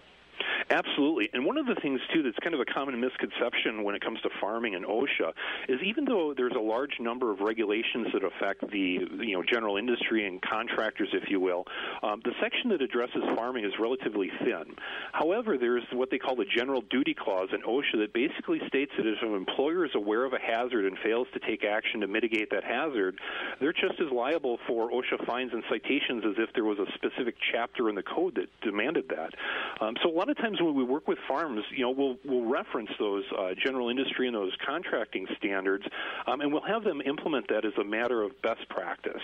[0.71, 1.29] Absolutely.
[1.33, 4.21] And one of the things, too, that's kind of a common misconception when it comes
[4.21, 5.33] to farming and OSHA
[5.69, 9.77] is even though there's a large number of regulations that affect the you know general
[9.77, 11.65] industry and contractors, if you will,
[12.05, 14.77] um, the section that addresses farming is relatively thin.
[15.13, 19.07] However, there's what they call the general duty clause in OSHA that basically states that
[19.07, 22.49] if an employer is aware of a hazard and fails to take action to mitigate
[22.51, 23.19] that hazard,
[23.59, 27.35] they're just as liable for OSHA fines and citations as if there was a specific
[27.51, 29.35] chapter in the code that demanded that.
[29.81, 32.51] Um, so a lot of times when we work with farms, you know, we'll we'll
[32.51, 35.85] reference those uh, general industry and those contracting standards,
[36.27, 39.23] um, and we'll have them implement that as a matter of best practice.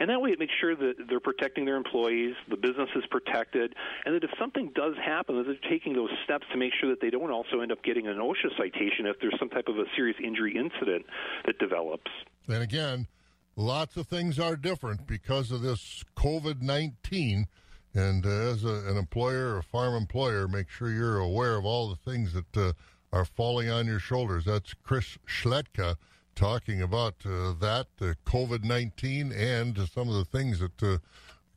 [0.00, 3.74] And that way, it makes sure that they're protecting their employees, the business is protected,
[4.04, 7.00] and that if something does happen, that they're taking those steps to make sure that
[7.00, 9.84] they don't also end up getting an OSHA citation if there's some type of a
[9.96, 11.06] serious injury incident
[11.46, 12.10] that develops.
[12.48, 13.06] And again,
[13.56, 17.46] lots of things are different because of this COVID 19
[17.96, 21.88] and uh, as a, an employer, a farm employer, make sure you're aware of all
[21.88, 22.72] the things that uh,
[23.12, 24.44] are falling on your shoulders.
[24.44, 25.96] That's Chris Slechta
[26.34, 30.98] talking about uh, that, uh, COVID 19, and some of the things that uh,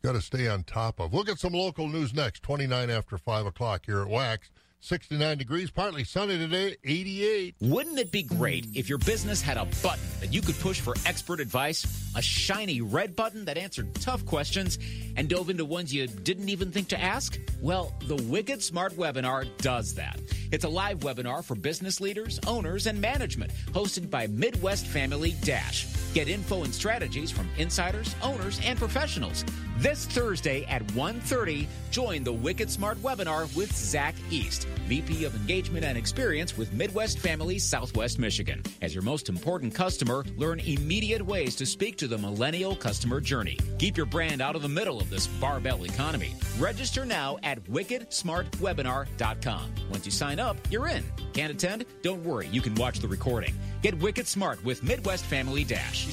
[0.01, 1.11] got to stay on top of.
[1.11, 4.49] We'll get some local news next, 29 after 5 o'clock here at Wax.
[4.81, 7.55] 69 degrees, partly sunny today, 88.
[7.59, 10.95] Wouldn't it be great if your business had a button that you could push for
[11.05, 11.85] expert advice?
[12.15, 14.79] A shiny red button that answered tough questions
[15.17, 17.37] and dove into ones you didn't even think to ask?
[17.61, 20.19] Well, the Wicked Smart Webinar does that.
[20.51, 25.87] It's a live webinar for business leaders, owners, and management, hosted by Midwest Family Dash.
[26.13, 29.43] Get info and strategies from insiders, owners, and professionals.
[29.79, 35.85] This Thursday at 1.30, join the Wicked Smart webinar with Zach East, VP of Engagement
[35.85, 38.61] and Experience with Midwest Family Southwest Michigan.
[38.81, 43.57] As your most important customer, learn immediate ways to speak to the millennial customer journey.
[43.77, 46.35] Keep your brand out of the middle of this barbell economy.
[46.57, 49.75] Register now at wickedsmartwebinar.com.
[49.89, 51.05] Once you sign up, you're in.
[51.31, 51.85] Can't attend?
[52.01, 53.55] Don't worry, you can watch the recording.
[53.81, 56.05] Get Wicked Smart with Midwest Family Dash.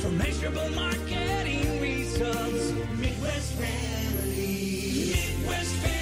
[0.00, 2.72] Systematic solution for measurable marketing results.
[2.98, 5.12] Midwest Family.
[5.12, 6.00] Midwest Family.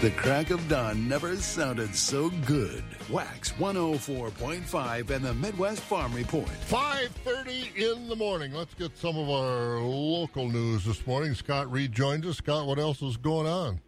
[0.00, 2.84] The crack of dawn never sounded so good.
[3.10, 6.48] Wax 104.5 and the Midwest Farm Report.
[6.68, 8.52] 5.30 in the morning.
[8.52, 11.34] Let's get some of our local news this morning.
[11.34, 12.36] Scott Reed joins us.
[12.36, 13.80] Scott, what else is going on?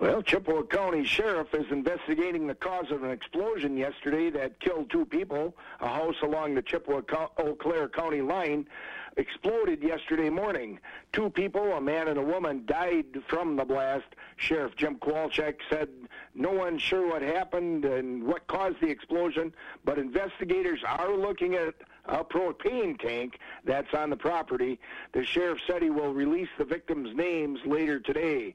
[0.00, 5.04] Well, Chippewa County Sheriff is investigating the cause of an explosion yesterday that killed two
[5.06, 5.54] people.
[5.80, 7.02] A house along the Chippewa
[7.38, 8.66] Eau Claire County line
[9.16, 10.80] exploded yesterday morning.
[11.12, 14.06] Two people, a man and a woman, died from the blast.
[14.36, 15.88] Sheriff Jim Kowalczyk said
[16.34, 21.74] No one's sure what happened and what caused the explosion, but investigators are looking at
[22.06, 24.78] a propane tank that's on the property.
[25.12, 28.54] The sheriff said he will release the victims' names later today.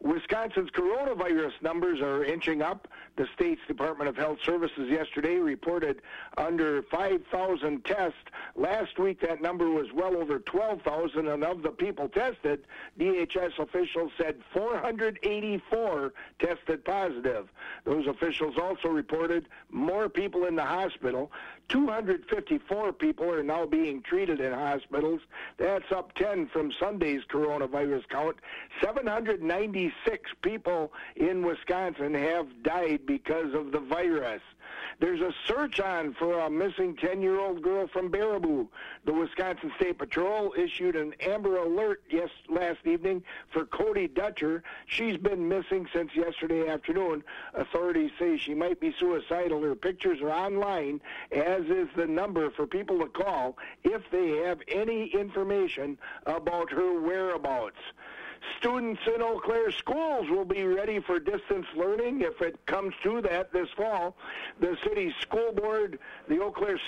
[0.00, 2.88] Wisconsin's coronavirus numbers are inching up.
[3.16, 6.02] The state's Department of Health Services yesterday reported
[6.36, 8.18] under 5,000 tests.
[8.54, 12.66] Last week, that number was well over 12,000, and of the people tested,
[12.98, 17.48] DHS officials said 484 tested positive.
[17.84, 21.32] Those officials also reported more people in the hospital.
[21.68, 25.20] 254 people are now being treated in hospitals.
[25.58, 28.36] That's up 10 from Sunday's coronavirus count.
[28.82, 34.42] 796 people in Wisconsin have died because of the virus.
[34.98, 38.66] There's a search on for a missing 10 year old girl from Baraboo.
[39.04, 43.22] The Wisconsin State Patrol issued an Amber Alert yes, last evening
[43.52, 44.62] for Cody Dutcher.
[44.86, 47.22] She's been missing since yesterday afternoon.
[47.52, 49.60] Authorities say she might be suicidal.
[49.60, 54.60] Her pictures are online, as is the number for people to call if they have
[54.66, 57.76] any information about her whereabouts.
[58.58, 63.20] Students in Eau Claire schools will be ready for distance learning if it comes to
[63.22, 64.16] that this fall.
[64.60, 66.80] The city school board, the Eau Claire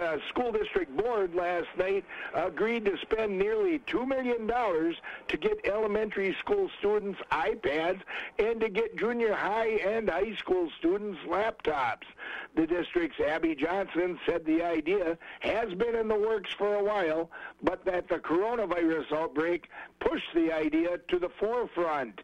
[0.00, 2.04] uh, School District Board last night
[2.34, 8.00] agreed to spend nearly $2 million to get elementary school students iPads
[8.38, 12.04] and to get junior high and high school students laptops.
[12.54, 17.30] The district's Abby Johnson said the idea has been in the works for a while,
[17.62, 19.68] but that the coronavirus outbreak
[20.00, 22.20] pushed the idea to the forefront.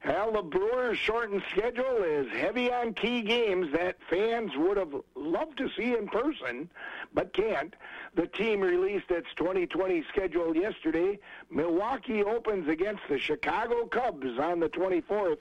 [0.00, 5.58] Hell, the Brewers' shortened schedule is heavy on key games that fans would have loved
[5.58, 6.70] to see in person,
[7.12, 7.76] but can't.
[8.14, 11.18] The team released its 2020 schedule yesterday.
[11.50, 15.36] Milwaukee opens against the Chicago Cubs on the 24th.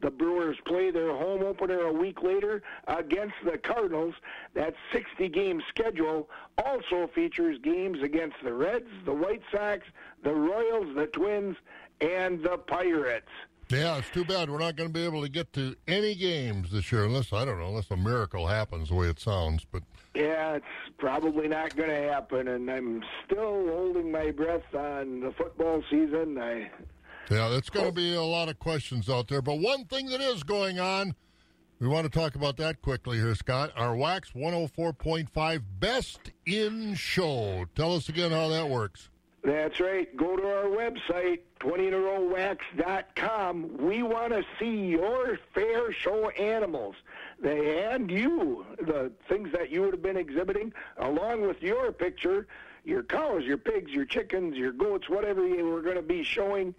[0.00, 4.16] The Brewers play their home opener a week later against the Cardinals.
[4.54, 9.86] That 60 game schedule also features games against the Reds, the White Sox,
[10.24, 11.56] the Royals, the Twins,
[12.00, 13.30] and the Pirates.
[13.70, 16.72] Yeah, it's too bad we're not going to be able to get to any games
[16.72, 19.64] this year, unless I don't know, unless a miracle happens the way it sounds.
[19.70, 19.82] But
[20.14, 20.66] Yeah, it's
[20.98, 26.38] probably not going to happen, and I'm still holding my breath on the football season.
[26.38, 26.70] I
[27.30, 29.40] yeah, there's going to be a lot of questions out there.
[29.40, 31.14] But one thing that is going on,
[31.78, 33.70] we want to talk about that quickly here, Scott.
[33.76, 37.66] Our Wax 104.5 Best in Show.
[37.76, 39.09] Tell us again how that works.
[39.42, 40.14] That's right.
[40.16, 43.78] Go to our website, 20inarowwax.com.
[43.78, 46.96] We want to see your fair show animals.
[47.40, 52.46] They and you, the things that you would have been exhibiting, along with your picture,
[52.84, 56.74] your cows, your pigs, your chickens, your goats, whatever you were going to be showing.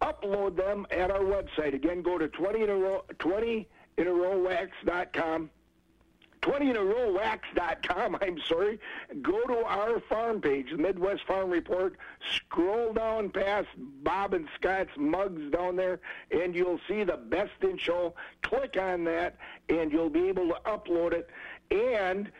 [0.00, 1.74] Upload them at our website.
[1.74, 3.04] Again, go to 20 in a row,
[6.44, 7.44] 20inarowwax.com.
[7.54, 8.78] 20inarowwax.com, I'm sorry.
[9.22, 11.96] Go to our farm page, the Midwest Farm Report.
[12.34, 13.68] Scroll down past
[14.02, 18.14] Bob and Scott's mugs down there, and you'll see the best in show.
[18.42, 19.36] Click on that,
[19.68, 21.28] and you'll be able to upload it.
[21.70, 22.30] And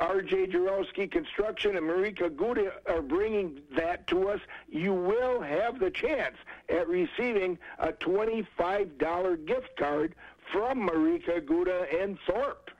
[0.00, 4.40] RJ Jarowski Construction and Marieke Gouda are bringing that to us.
[4.68, 6.36] You will have the chance
[6.68, 10.14] at receiving a $25 gift card
[10.52, 12.70] from Marieke Gouda and Thorp.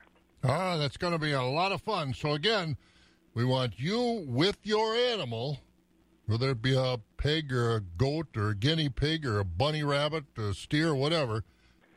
[0.43, 2.13] Ah, that's going to be a lot of fun.
[2.13, 2.77] So, again,
[3.33, 5.59] we want you with your animal,
[6.27, 9.83] whether it be a pig or a goat or a guinea pig or a bunny
[9.83, 11.43] rabbit, a steer, whatever,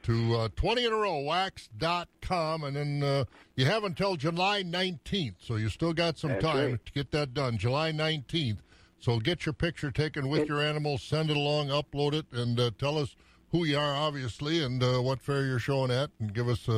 [0.03, 2.65] to uh, 20 in a row, wax.com.
[2.65, 3.25] And then uh,
[3.55, 5.37] you have until July 19th.
[5.39, 6.87] So, you still got some That's time right.
[6.87, 7.59] to get that done.
[7.59, 8.59] July 19th.
[8.99, 12.71] So, get your picture taken with your animal, send it along, upload it, and uh,
[12.79, 13.15] tell us
[13.51, 16.69] who you are, obviously, and uh, what fair you're showing at, and give us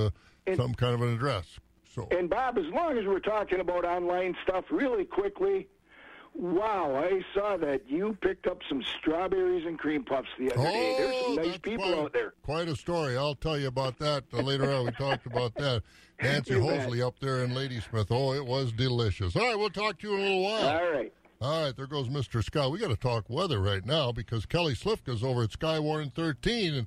[0.46, 1.58] uh, some kind of an address.
[1.94, 5.68] So, And Bob, as long as we're talking about online stuff, really quickly,
[6.34, 10.94] wow, I saw that you picked up some strawberries and cream puffs the other day.
[10.98, 12.34] There's some nice people quite, out there.
[12.42, 13.16] Quite a story.
[13.16, 14.86] I'll tell you about that uh, later on.
[14.86, 15.82] We talked about that.
[16.22, 16.54] Nancy.
[16.54, 18.08] Hosley up there in Ladysmith.
[18.10, 19.36] Oh, it was delicious.
[19.36, 20.68] All right, we'll talk to you in a little while.
[20.68, 21.12] All right.
[21.40, 22.42] All right, there goes Mr.
[22.42, 22.70] Scott.
[22.70, 26.74] We got to talk weather right now because Kelly Slifka's over at Skywarn 13.
[26.74, 26.86] And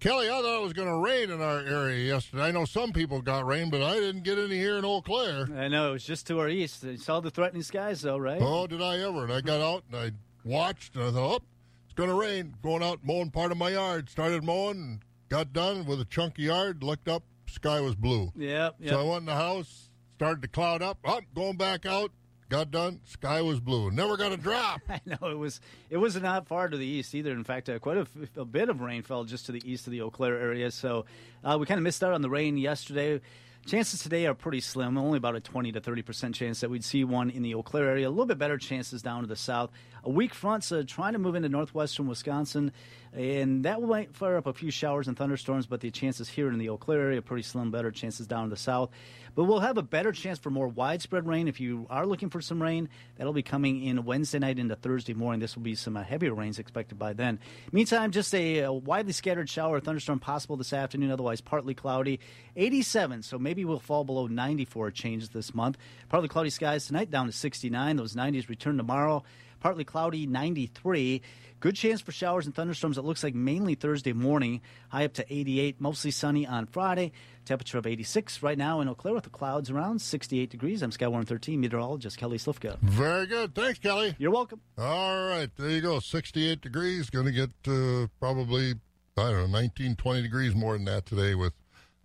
[0.00, 2.44] Kelly, I thought it was going to rain in our area yesterday.
[2.44, 5.46] I know some people got rain, but I didn't get any here in Eau Claire.
[5.54, 6.82] I know, it was just to our east.
[6.84, 8.40] You saw the threatening skies, though, right?
[8.40, 9.24] Oh, did I ever?
[9.24, 11.44] And I got out and I watched and I thought, oh,
[11.84, 12.54] it's going to rain.
[12.62, 14.08] Going out mowing part of my yard.
[14.08, 16.82] Started mowing and got done with a chunky yard.
[16.82, 18.32] Looked up, sky was blue.
[18.36, 18.90] Yep, yep.
[18.90, 20.96] So I went in the house, started to cloud up.
[21.04, 22.10] Up, going back out,
[22.50, 23.90] got done, sky was blue.
[23.90, 24.82] Never got a drop.
[24.90, 27.30] I know it was it was not far to the east either.
[27.30, 30.02] In fact, uh, quite a bit of rain fell just to the east of the
[30.02, 30.70] Eau Claire area.
[30.70, 31.06] So
[31.42, 33.20] uh, we kind of missed out on the rain yesterday.
[33.66, 36.84] Chances today are pretty slim, only about a 20 to 30 percent chance that we'd
[36.84, 38.08] see one in the Eau Claire area.
[38.08, 39.70] A little bit better chances down to the south.
[40.04, 42.72] A weak front, uh, trying to move into northwestern Wisconsin,
[43.12, 46.58] and that might fire up a few showers and thunderstorms, but the chances here in
[46.58, 48.90] the Eau Claire area pretty slim, better chances down in the south.
[49.34, 51.48] But we'll have a better chance for more widespread rain.
[51.48, 55.14] If you are looking for some rain, that'll be coming in Wednesday night into Thursday
[55.14, 55.40] morning.
[55.40, 57.38] This will be some uh, heavier rains expected by then.
[57.72, 62.20] Meantime, just a, uh widely scattered shower or thunderstorm possible this afternoon, otherwise partly cloudy.
[62.56, 65.78] 87, so maybe we'll fall below 90 for a change this month.
[66.08, 67.96] Partly cloudy skies tonight down to 69.
[67.96, 69.24] Those 90s return tomorrow.
[69.60, 71.22] Partly cloudy, 93.
[71.60, 72.96] Good chance for showers and thunderstorms.
[72.96, 75.78] It looks like mainly Thursday morning, high up to 88.
[75.78, 77.12] Mostly sunny on Friday.
[77.44, 80.82] Temperature of 86 right now in Eau Claire with the clouds around 68 degrees.
[80.82, 82.78] I'm Skywarn 13 meteorologist Kelly Slifka.
[82.80, 83.54] Very good.
[83.54, 84.14] Thanks, Kelly.
[84.18, 84.62] You're welcome.
[84.78, 86.00] All right, there you go.
[86.00, 87.10] 68 degrees.
[87.10, 88.74] Going to get uh, probably,
[89.18, 91.52] I don't know, 19, 20 degrees more than that today with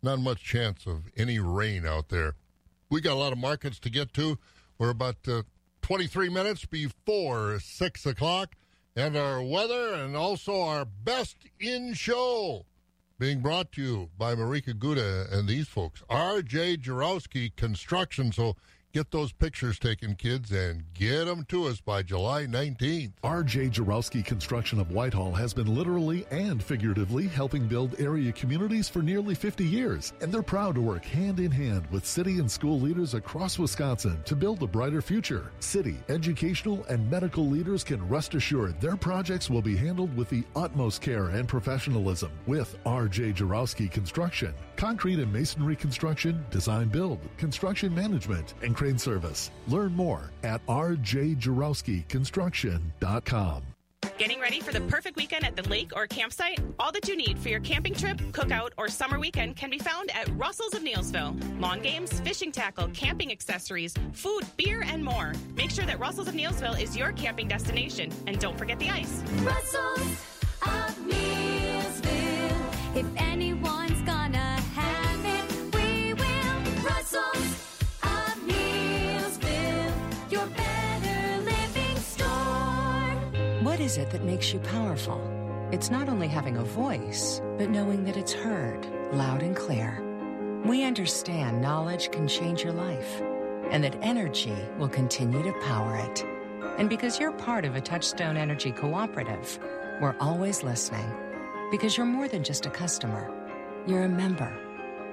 [0.03, 2.35] not much chance of any rain out there.
[2.89, 4.37] We got a lot of markets to get to.
[4.77, 5.43] We're about uh,
[5.85, 8.55] 23 minutes before 6 o'clock.
[8.95, 12.65] And our weather and also our best in show
[13.19, 16.01] being brought to you by Marieke Gouda and these folks.
[16.09, 16.77] R.J.
[16.77, 18.31] Jarowski Construction.
[18.31, 18.55] So
[18.95, 23.11] get those pictures taken, kids, and get them to us by July 19th.
[23.25, 29.01] RJ Jarowski Construction of Whitehall has been literally and figuratively helping build area communities for
[29.01, 32.79] nearly 50 years, and they're proud to work hand in hand with city and school
[32.79, 35.51] leaders across Wisconsin to build a brighter future.
[35.59, 40.45] City, educational, and medical leaders can rest assured their projects will be handled with the
[40.55, 44.53] utmost care and professionalism with RJ Jarowski Construction.
[44.75, 49.51] Concrete and masonry construction, design build, construction management, and crane service.
[49.67, 53.63] Learn more at rjjarowskiconstruction.com.
[54.17, 56.61] Getting ready for the perfect weekend at the lake or campsite?
[56.79, 60.09] All that you need for your camping trip, cookout, or summer weekend can be found
[60.15, 61.59] at Russell's of Neillsville.
[61.59, 65.33] Lawn games, fishing tackle, camping accessories, food, beer, and more.
[65.55, 68.09] Make sure that Russell's of Neillsville is your camping destination.
[68.25, 69.21] And don't forget the ice.
[69.39, 69.99] Russell's
[70.61, 72.95] of Neillsville.
[72.95, 73.84] If anyone's
[83.61, 85.19] What is it that makes you powerful?
[85.71, 90.01] It's not only having a voice, but knowing that it's heard loud and clear.
[90.65, 93.21] We understand knowledge can change your life
[93.71, 96.23] and that energy will continue to power it.
[96.77, 99.59] And because you're part of a Touchstone Energy cooperative,
[99.99, 101.11] we're always listening.
[101.69, 103.29] Because you're more than just a customer,
[103.85, 104.64] you're a member.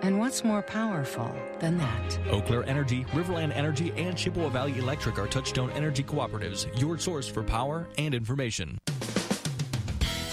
[0.03, 2.19] And what's more powerful than that?
[2.29, 7.29] Eau Claire Energy, Riverland Energy, and Chippewa Valley Electric are Touchstone Energy Cooperatives, your source
[7.29, 8.79] for power and information.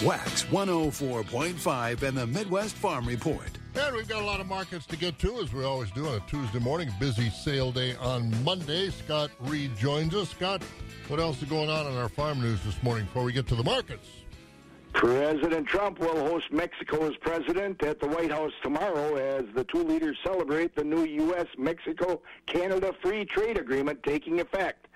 [0.02, 3.48] Wax 104.5 and the Midwest Farm Report.
[3.76, 6.16] And we've got a lot of markets to get to, as we always do on
[6.16, 6.90] a Tuesday morning.
[6.98, 8.90] Busy sale day on Monday.
[8.90, 10.30] Scott Reed joins us.
[10.30, 10.64] Scott,
[11.06, 13.54] what else is going on in our farm news this morning before we get to
[13.54, 14.08] the markets?
[15.00, 19.82] President Trump will host Mexico as president at the White House tomorrow as the two
[19.82, 21.46] leaders celebrate the new U.S.
[21.56, 24.88] Mexico Canada Free Trade Agreement taking effect.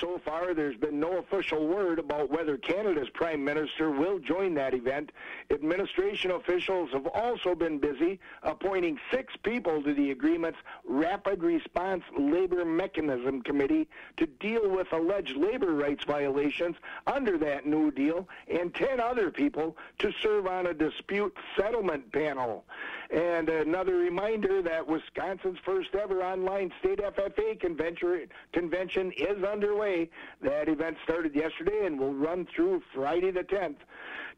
[0.00, 4.72] So far, there's been no official word about whether Canada's Prime Minister will join that
[4.72, 5.12] event.
[5.50, 12.64] Administration officials have also been busy appointing six people to the agreement's Rapid Response Labor
[12.64, 16.76] Mechanism Committee to deal with alleged labor rights violations
[17.06, 22.64] under that new deal, and 10 other people to serve on a dispute settlement panel.
[23.10, 30.08] And another reminder that Wisconsin's first ever online state FFA convention, is underway.
[30.40, 33.78] That event started yesterday and will run through Friday the 10th.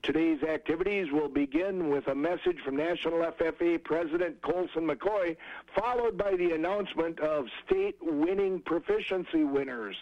[0.03, 5.37] Today's activities will begin with a message from National FFA President Kolesen McCoy,
[5.79, 9.97] followed by the announcement of state winning proficiency winners.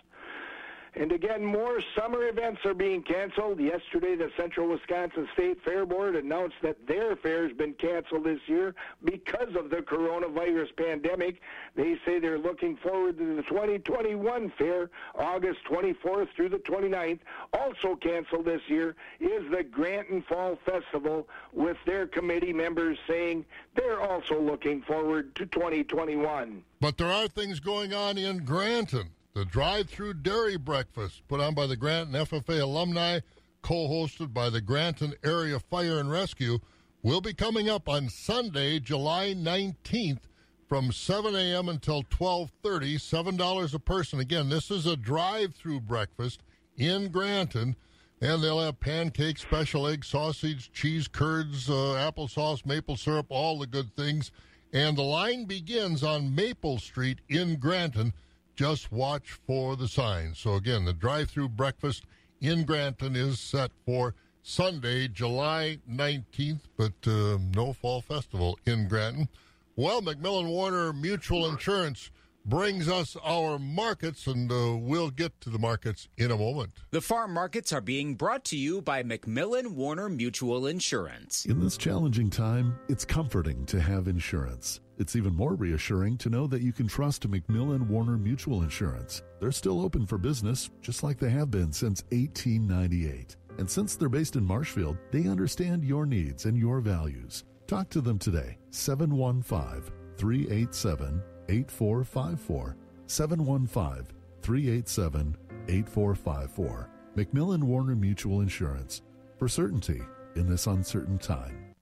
[0.94, 3.60] And again, more summer events are being canceled.
[3.60, 8.40] Yesterday, the Central Wisconsin State Fair Board announced that their fair has been canceled this
[8.46, 8.74] year
[9.04, 11.40] because of the coronavirus pandemic.
[11.76, 17.20] They say they're looking forward to the 2021 fair, August 24th through the 29th.
[17.52, 23.44] Also canceled this year is the Granton Fall Festival, with their committee members saying
[23.76, 26.64] they're also looking forward to 2021.
[26.80, 29.10] But there are things going on in Granton.
[29.32, 33.20] The drive-through dairy breakfast put on by the Granton FFA alumni,
[33.62, 36.58] co-hosted by the Granton Area Fire and Rescue,
[37.02, 40.22] will be coming up on Sunday, July 19th
[40.66, 41.68] from 7 a.m.
[41.68, 44.18] until 12:30, seven dollars a person.
[44.18, 46.42] Again, this is a drive-through breakfast
[46.76, 47.76] in Granton,
[48.20, 51.72] and they'll have pancakes, special egg, sausage, cheese, curds, uh,
[52.12, 54.32] applesauce, maple syrup, all the good things.
[54.72, 58.12] And the line begins on Maple Street in Granton.
[58.60, 60.38] Just watch for the signs.
[60.38, 62.04] So again, the drive-through breakfast
[62.42, 69.30] in Granton is set for Sunday, July 19th, but uh, no fall festival in Granton.
[69.76, 72.10] Well, McMillan Warner Mutual Insurance
[72.44, 76.72] brings us our markets, and uh, we'll get to the markets in a moment.
[76.90, 81.44] The farm markets are being brought to you by McMillan Warner Mutual Insurance.
[81.46, 84.80] In this challenging time, it's comforting to have insurance.
[84.98, 89.22] It's even more reassuring to know that you can trust McMillan Warner Mutual Insurance.
[89.40, 93.36] They're still open for business, just like they have been since 1898.
[93.58, 97.44] And since they're based in Marshfield, they understand your needs and your values.
[97.66, 102.76] Talk to them today, 715 387 8454.
[103.06, 104.06] 715
[104.42, 105.36] 387
[105.68, 106.88] 8454.
[107.16, 109.02] McMillan Warner Mutual Insurance.
[109.38, 110.00] For certainty
[110.36, 111.74] in this uncertain time.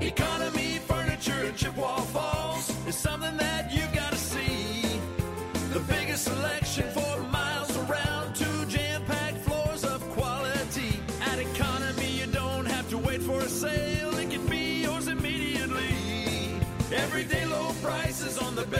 [0.00, 3.47] Economy Furniture in Chippewa Falls is something that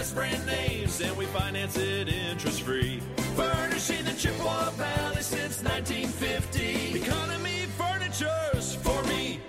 [0.08, 3.00] best brand names, and we finance it interest-free.
[3.36, 7.02] Furnishing the Chippewa Valley since 1950.
[7.02, 9.40] Economy Furniture's for me.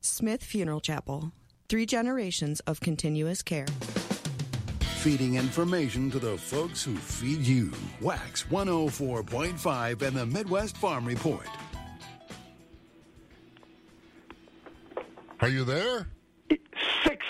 [0.00, 1.32] Smith Funeral Chapel.
[1.68, 3.66] Three generations of continuous care.
[5.00, 7.72] Feeding information to the folks who feed you.
[8.00, 11.46] Wax 104.5 and the Midwest Farm Report.
[15.40, 16.08] Are you there?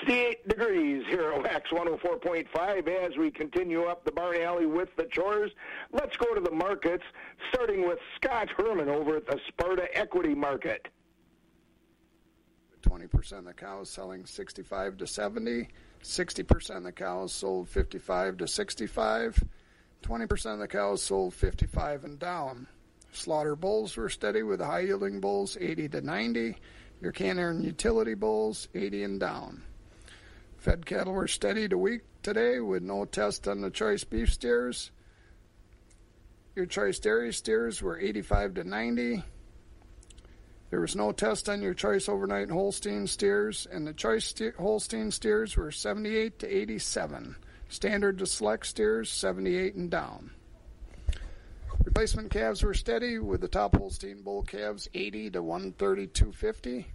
[0.07, 5.05] 68 degrees here at Wax 104.5 as we continue up the barn alley with the
[5.05, 5.51] chores.
[5.93, 7.03] Let's go to the markets,
[7.53, 10.87] starting with Scott Herman over at the Sparta Equity Market.
[12.83, 15.69] 20% of the cows selling 65 to 70,
[16.05, 19.43] 60% of the cows sold 55 to 65,
[20.05, 22.69] 20% of the cows sold 55 and down.
[23.11, 26.57] Slaughter bulls were steady with high yielding bulls 80 to 90,
[27.01, 29.63] your and utility bulls 80 and down.
[30.67, 34.91] Fed cattle were steady to weak today with no test on the choice beef steers.
[36.57, 39.23] Your choice dairy steers were 85 to 90.
[40.71, 45.13] There was no test on your choice overnight Holstein steers, and the choice ste- Holstein
[45.13, 47.37] steers were 78 to 87.
[47.69, 50.33] Standard to select steers 78 and down.
[51.85, 56.87] Replacement calves were steady with the top Holstein bull calves 80 to 130 250.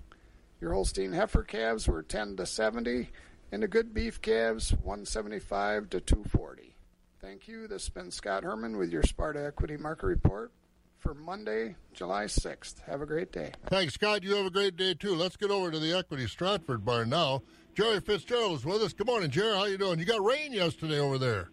[0.59, 3.09] Your Holstein heifer calves were 10 to 70,
[3.51, 6.75] and the good beef calves 175 to 240.
[7.19, 7.67] Thank you.
[7.67, 10.51] This has been Scott Herman with your Sparta Equity Market Report
[10.97, 12.81] for Monday, July 6th.
[12.81, 13.51] Have a great day.
[13.67, 14.23] Thanks, Scott.
[14.23, 15.15] You have a great day too.
[15.15, 17.41] Let's get over to the Equity Stratford Barn now.
[17.75, 18.93] Jerry Fitzgerald is with us.
[18.93, 19.55] Good morning, Jerry.
[19.55, 19.99] How you doing?
[19.99, 21.49] You got rain yesterday over there.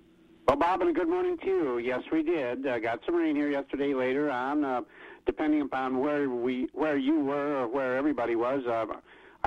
[0.46, 1.78] Well, Bob, and a good morning to you.
[1.78, 2.66] Yes, we did.
[2.66, 3.92] Uh, got some rain here yesterday.
[3.92, 4.80] Later on, uh,
[5.26, 8.86] depending upon where we, where you were, or where everybody was, uh,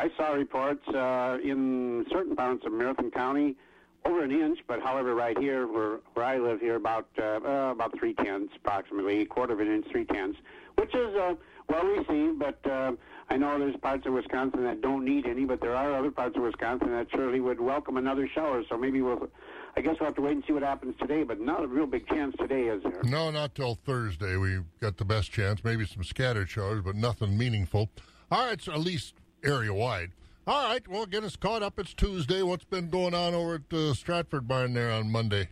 [0.02, 3.56] I saw reports uh, in certain parts of Marathon County
[4.04, 4.58] over an inch.
[4.68, 8.52] But however, right here, where where I live here, about uh, uh, about three tenths,
[8.56, 10.40] approximately a quarter of an inch, three tenths,
[10.80, 11.36] which is uh,
[11.70, 12.40] well received.
[12.40, 12.94] But uh,
[13.30, 16.36] I know there's parts of Wisconsin that don't need any, but there are other parts
[16.36, 18.64] of Wisconsin that surely would welcome another shower.
[18.70, 19.30] So maybe we'll.
[19.78, 21.86] I guess we'll have to wait and see what happens today, but not a real
[21.86, 23.02] big chance today, is there?
[23.04, 24.36] No, not till Thursday.
[24.36, 25.64] We've got the best chance.
[25.64, 27.90] Maybe some scattered showers, but nothing meaningful.
[28.32, 30.12] All right, so at least area wide.
[30.48, 31.80] All right, well, get us caught up.
[31.80, 32.42] It's Tuesday.
[32.42, 35.50] What's been going on over at the Stratford Barn there on Monday?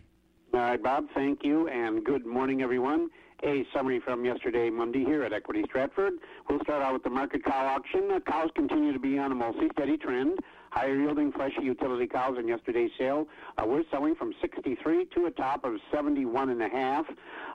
[0.52, 3.08] All right, Bob, thank you, and good morning, everyone.
[3.44, 6.14] A summary from yesterday, Monday, here at Equity Stratford.
[6.48, 8.08] We'll start out with the market cow auction.
[8.08, 10.40] The cows continue to be on a mostly steady trend.
[10.70, 13.26] Higher yielding fleshy utility cows in yesterday's sale
[13.58, 17.06] uh, we're selling from 63 to a top of 71 and a half.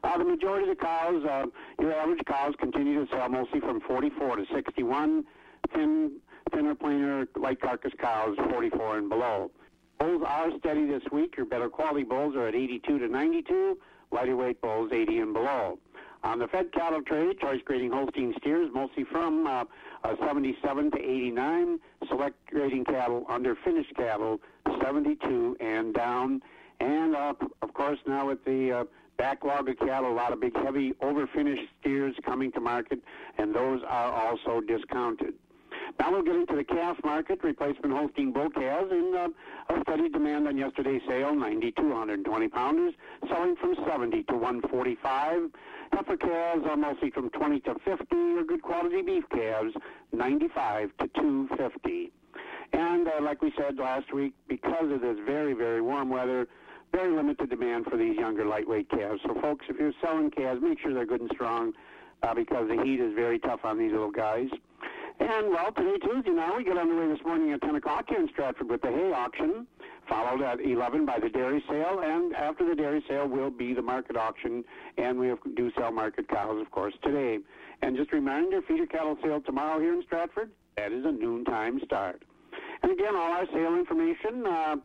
[0.03, 1.45] Uh, the majority of the cows, uh,
[1.79, 5.23] your average cows, continue to sell mostly from 44 to 61.
[5.73, 6.11] Thin,
[6.51, 9.51] thinner, plainer, light carcass cows, 44 and below.
[9.99, 11.35] Bulls are steady this week.
[11.37, 13.77] Your better quality bulls are at 82 to 92.
[14.11, 15.79] Lighter weight bulls 80 and below.
[16.23, 19.63] On the fed cattle trade, choice grading Holstein steers mostly from uh,
[20.03, 21.79] uh, 77 to 89.
[22.07, 24.39] Select grading cattle under finished cattle
[24.81, 26.41] 72 and down.
[26.79, 28.83] And uh, of course, now with the uh,
[29.17, 32.99] backlog of cattle, a lot of big, heavy, overfinished steers coming to market,
[33.37, 35.35] and those are also discounted.
[35.99, 37.43] Now we'll get into the calf market.
[37.43, 42.47] Replacement Holstein bull calves in uh, a steady demand on yesterday's sale, 90 to 120
[42.49, 42.93] pounders,
[43.29, 45.49] selling from 70 to 145.
[45.93, 49.73] Heifer calves are mostly from 20 to 50, or good quality beef calves,
[50.11, 52.11] 95 to 250.
[52.73, 56.47] And uh, like we said last week, because of this very, very warm weather,
[56.91, 59.21] very limited demand for these younger lightweight calves.
[59.25, 61.73] So, folks, if you're selling calves, make sure they're good and strong
[62.23, 64.47] uh, because the heat is very tough on these little guys.
[65.19, 68.27] And, well, today, Tuesday, now we get underway this morning at 10 o'clock here in
[68.29, 69.65] Stratford with the hay auction,
[70.09, 73.81] followed at 11 by the dairy sale, and after the dairy sale will be the
[73.81, 74.63] market auction,
[74.97, 77.39] and we have, do sell market cows, of course, today.
[77.81, 81.79] And just a reminder, feeder cattle sale tomorrow here in Stratford, that is a noontime
[81.85, 82.23] start.
[82.83, 84.75] And again, all our sale information uh,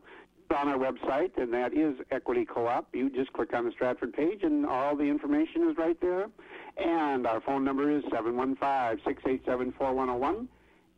[0.53, 2.93] on our website, and that is Equity Co-op.
[2.93, 6.27] You just click on the Stratford page, and all the information is right there.
[6.77, 10.47] And our phone number is 715-687-4101,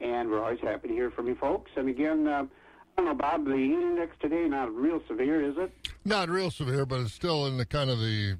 [0.02, 1.72] and we're always happy to hear from you folks.
[1.76, 2.46] And again, uh,
[2.98, 5.72] I don't know, Bob, the heat index today not real severe, is it?
[6.06, 8.38] Not real severe, but it's still in the kind of the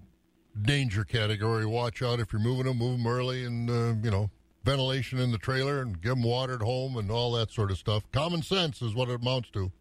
[0.62, 1.66] danger category.
[1.66, 4.30] Watch out if you're moving them, move them early, and uh, you know
[4.64, 7.78] ventilation in the trailer, and give them water at home, and all that sort of
[7.78, 8.04] stuff.
[8.12, 9.72] Common sense is what it amounts to.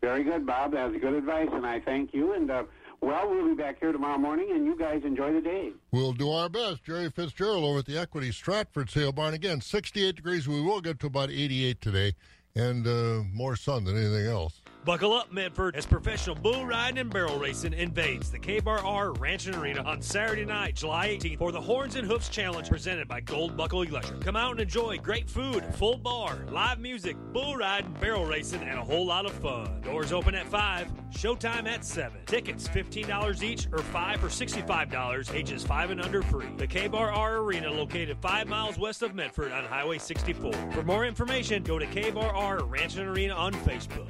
[0.00, 0.72] Very good, Bob.
[0.72, 2.32] That's good advice, and I thank you.
[2.34, 2.64] And, uh,
[3.00, 5.72] well, we'll be back here tomorrow morning, and you guys enjoy the day.
[5.90, 6.84] We'll do our best.
[6.84, 9.34] Jerry Fitzgerald over at the Equity Stratford Sale Barn.
[9.34, 10.48] Again, 68 degrees.
[10.48, 12.14] We will get to about 88 today,
[12.54, 14.62] and uh, more sun than anything else.
[14.86, 19.56] Buckle up, Medford, as professional bull riding and barrel racing invades the K-Bar Ranch and
[19.56, 23.56] Arena on Saturday night, July 18th for the Horns and Hoofs Challenge presented by Gold
[23.56, 24.20] Buckle Electric.
[24.20, 28.78] Come out and enjoy great food, full bar, live music, bull riding, barrel racing, and
[28.78, 29.80] a whole lot of fun.
[29.80, 32.20] Doors open at 5, showtime at 7.
[32.26, 36.46] Tickets $15 each or 5 for $65, ages 5 and under free.
[36.58, 40.52] The K-Bar Arena located 5 miles west of Medford on Highway 64.
[40.70, 44.06] For more information, go to K-Bar Ranch and Arena on Facebook.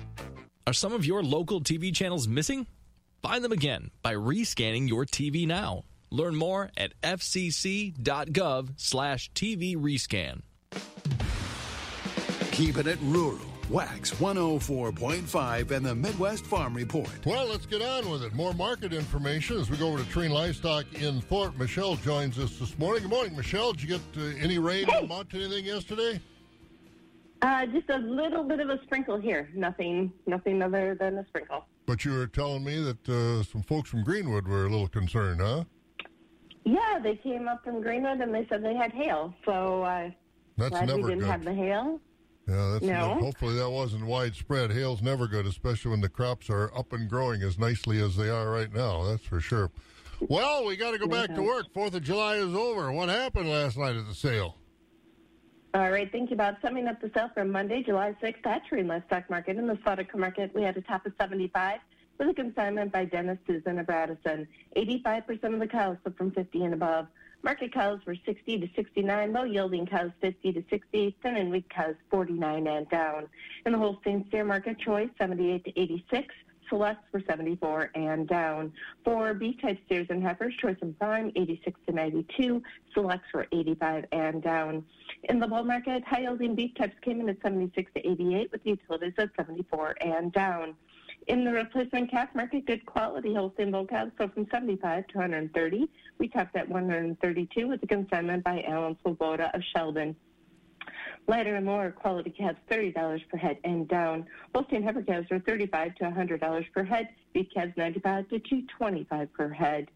[0.66, 2.66] Are some of your local TV channels missing?
[3.22, 5.84] Find them again by rescanning your TV now.
[6.10, 10.42] Learn more at fcc.gov slash TV rescan.
[12.52, 13.38] Keeping it rural.
[13.68, 17.08] Wax 104.5 and the Midwest Farm Report.
[17.26, 18.32] Well, let's get on with it.
[18.32, 21.56] More market information as we go over to Treen Livestock in Thorp.
[21.58, 23.02] Michelle joins us this morning.
[23.02, 23.72] Good morning, Michelle.
[23.72, 25.04] Did you get uh, any rain Hey.
[25.04, 26.20] amount to anything yesterday?
[27.46, 29.48] Uh, just a little bit of a sprinkle here.
[29.54, 31.64] Nothing, nothing other than a sprinkle.
[31.86, 35.40] But you were telling me that uh, some folks from Greenwood were a little concerned,
[35.40, 35.62] huh?
[36.64, 39.32] Yeah, they came up from Greenwood and they said they had hail.
[39.44, 40.10] So uh,
[40.56, 41.28] That's glad never we didn't good.
[41.30, 42.00] have the hail.
[42.48, 43.14] Yeah, that's No.
[43.20, 44.72] hopefully that wasn't widespread.
[44.72, 48.28] Hail's never good, especially when the crops are up and growing as nicely as they
[48.28, 49.04] are right now.
[49.04, 49.70] That's for sure.
[50.18, 51.66] Well, we got to go back to work.
[51.72, 52.90] Fourth of July is over.
[52.90, 54.56] What happened last night at the sale?
[55.76, 56.56] All right, thank you, Bob.
[56.62, 59.58] Summing up the sale for Monday, July 6th at Tree Stock Market.
[59.58, 61.80] In the Slaughter Market, we had a top of 75
[62.16, 64.48] with a consignment by Dennis Susan of Radisson.
[64.74, 67.08] 85% of the cows sold from 50 and above.
[67.42, 71.68] Market cows were 60 to 69, low yielding cows 50 to 60, thin and weak
[71.68, 73.28] cows 49 and down.
[73.66, 76.34] In the Holstein steer market, choice 78 to 86.
[76.68, 78.72] Selects were 74 and down.
[79.04, 82.62] For beef type steers and heifers, choice and prime 86 to 92.
[82.94, 84.84] Selects were 85 and down.
[85.24, 88.60] In the bull market, high yielding beef types came in at 76 to 88, with
[88.64, 90.74] utilities at 74 and down.
[91.28, 95.88] In the replacement calf market, good quality Holstein bull calves sold from 75 to 130.
[96.18, 100.14] We topped at 132 with a consignment by Alan Swoboda of Sheldon.
[101.28, 104.26] Lighter and lower quality calves, $30 per head and down.
[104.54, 107.08] Holstein heifer calves are 35 to $100 per head.
[107.32, 109.88] Beef calves, 95 to 225 per head.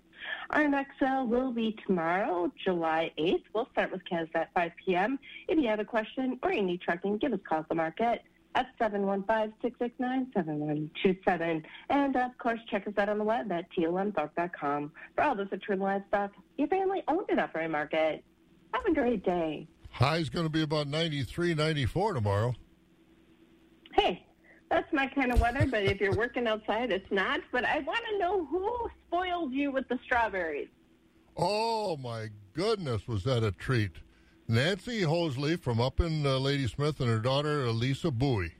[0.50, 3.44] Our next sale will be tomorrow, July 8th.
[3.54, 5.18] We'll start with calves at 5 p.m.
[5.48, 7.74] If you have a question or you need trucking, give us a call at the
[7.74, 8.22] market
[8.54, 11.62] at 715-669-7127.
[11.88, 14.92] And, of course, check us out on the web at tlmthorpe.com.
[15.14, 18.22] For all this at True Livestock, your family owned and operated market.
[18.74, 19.66] Have a great day.
[19.90, 22.54] High's going to be about 93, 94 tomorrow.
[23.92, 24.24] Hey,
[24.70, 27.40] that's my kind of weather, but if you're working outside, it's not.
[27.52, 30.68] But I want to know who spoiled you with the strawberries.
[31.36, 33.92] Oh my goodness, was that a treat!
[34.48, 38.52] Nancy Hosley from up in uh, Ladysmith and her daughter Elisa Bowie.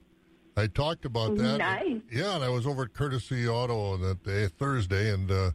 [0.57, 1.59] I talked about that.
[1.59, 2.01] Nice.
[2.13, 5.51] Yeah, and I was over at Courtesy Auto on that day, Thursday, and uh,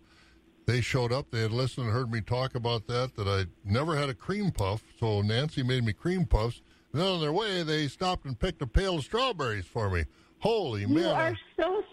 [0.66, 1.30] they showed up.
[1.32, 3.16] They had listened and heard me talk about that.
[3.16, 6.62] That I never had a cream puff, so Nancy made me cream puffs.
[6.92, 10.06] And then on their way, they stopped and picked a pail of strawberries for me.
[10.40, 11.04] Holy You man!
[11.04, 11.84] You are so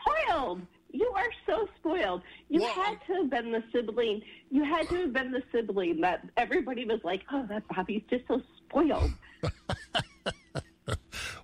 [0.00, 0.62] spoiled.
[0.92, 2.22] You are so spoiled.
[2.48, 4.22] You had to have been the sibling.
[4.50, 8.26] You had to have been the sibling that everybody was like, "Oh, that Bobby's just
[8.28, 9.10] so spoiled."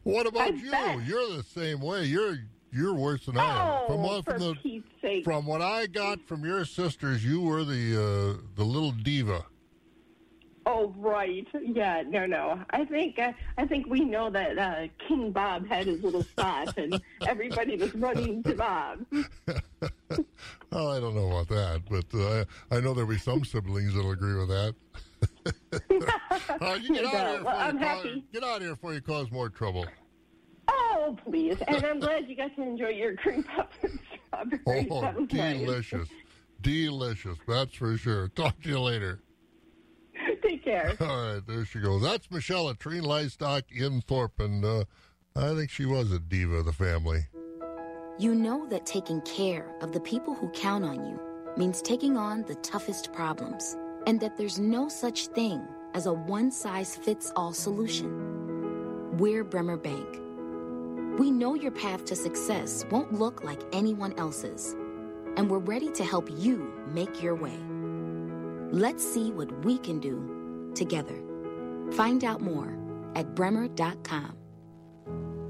[0.03, 0.71] What about I you?
[0.71, 1.07] bet.
[1.07, 2.05] You're the same way.
[2.05, 2.39] You're
[2.73, 3.69] you're worse than I am.
[3.69, 5.25] Oh, From what for from the Pete's sake.
[5.25, 7.97] from what I got from your sisters, you were the
[8.39, 9.45] uh, the little diva.
[10.67, 12.61] Oh right, yeah, no, no.
[12.71, 16.77] I think uh, I think we know that uh, King Bob had his little spot,
[16.77, 19.05] and everybody was running to Bob.
[20.73, 24.13] Oh, I don't know about that, but uh, I know there'll be some siblings that'll
[24.13, 24.75] agree with that.
[26.83, 28.25] You get out of here Well, I'm you cause, happy.
[28.33, 29.87] get out of here before you cause more trouble.
[30.73, 33.99] Oh please, and I'm glad you got to enjoy your cream puff and
[34.29, 34.87] strawberries.
[34.91, 35.59] Oh, That was nice.
[35.59, 36.09] delicious,
[36.61, 37.39] delicious.
[37.49, 38.29] That's for sure.
[38.29, 39.21] Talk to you later.
[40.43, 40.95] Take care.
[41.01, 42.03] All right, there she goes.
[42.03, 44.85] That's Michelle at Treen Livestock in Thorp, and uh,
[45.37, 47.21] I think she was a diva of the family.
[48.19, 51.19] You know that taking care of the people who count on you
[51.57, 56.51] means taking on the toughest problems, and that there's no such thing as a one
[56.51, 59.17] size fits all solution.
[59.17, 60.19] We're Bremer Bank.
[61.19, 64.75] We know your path to success won't look like anyone else's,
[65.37, 67.59] and we're ready to help you make your way.
[68.71, 71.21] Let's see what we can do together.
[71.93, 72.79] Find out more
[73.15, 74.40] at bremer.com.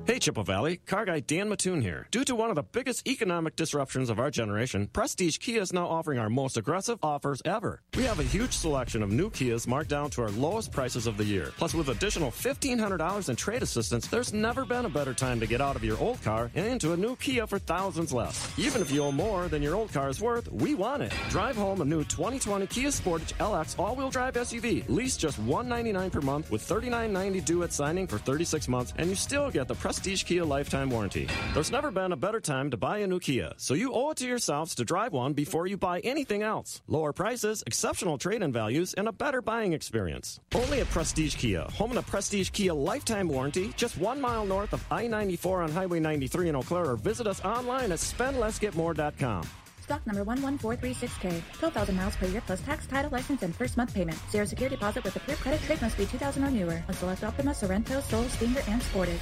[0.07, 2.09] Hey, Chippewa Valley, car guy Dan Mattoon here.
[2.11, 5.87] Due to one of the biggest economic disruptions of our generation, Prestige Kia is now
[5.87, 7.81] offering our most aggressive offers ever.
[7.95, 11.17] We have a huge selection of new Kias marked down to our lowest prices of
[11.17, 11.53] the year.
[11.59, 15.61] Plus, with additional $1,500 in trade assistance, there's never been a better time to get
[15.61, 18.53] out of your old car and into a new Kia for thousands less.
[18.59, 21.13] Even if you owe more than your old car is worth, we want it.
[21.29, 24.89] Drive home a new 2020 Kia Sportage LX all-wheel drive SUV.
[24.89, 29.15] Lease just 199 per month with $39.90 due at signing for 36 months, and you
[29.15, 31.27] still get the Prestige Kia lifetime warranty.
[31.53, 34.19] There's never been a better time to buy a new Kia, so you owe it
[34.19, 36.81] to yourselves to drive one before you buy anything else.
[36.87, 40.39] Lower prices, exceptional trade-in values, and a better buying experience.
[40.55, 44.73] Only at Prestige Kia, home of the Prestige Kia lifetime warranty, just one mile north
[44.73, 49.43] of I-94 on Highway 93 in Eau Claire, or visit us online at spendlessgetmore.com.
[49.81, 51.43] Stock number 11436K.
[51.55, 54.17] 12,000 miles per year plus tax, title, license, and first month payment.
[54.31, 55.61] Zero security deposit with a approved credit.
[55.63, 56.81] Trade must be 2000 or newer.
[56.87, 59.19] On select Optima, Sorento, Soul, Stinger, and Sportage.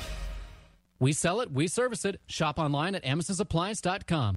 [1.01, 2.21] We sell it, we service it.
[2.27, 4.37] Shop online at amosappliance.com.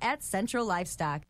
[0.00, 1.22] at Central Livestock.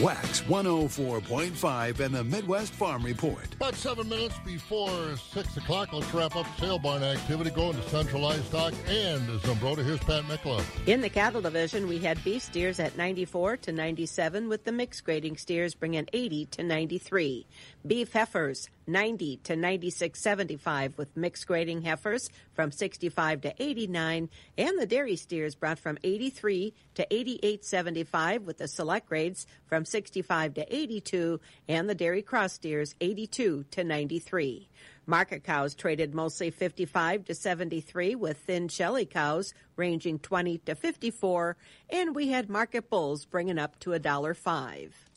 [0.00, 3.54] Wax 104.5 and the Midwest Farm Report.
[3.54, 8.22] About seven minutes before six o'clock, let's wrap up sale barn activity going to Central
[8.22, 9.84] Livestock and Zumbrota.
[9.84, 10.64] Here's Pat Mikla.
[10.88, 15.04] In the cattle division, we had beef steers at 94 to 97, with the mixed
[15.04, 17.46] grading steers bringing 80 to 93.
[17.86, 24.86] Beef heifers 90 to 96.75, with mixed grading heifers from 65 to 89, and the
[24.86, 31.38] dairy steers brought from 83 to 88.75, with the select grades from 65 to 82,
[31.68, 34.66] and the dairy cross steers 82 to 93.
[35.04, 41.58] Market cows traded mostly 55 to 73 with thin shelly cows ranging 20 to 54
[41.90, 45.10] and we had market bulls bringing up to a dollar 5.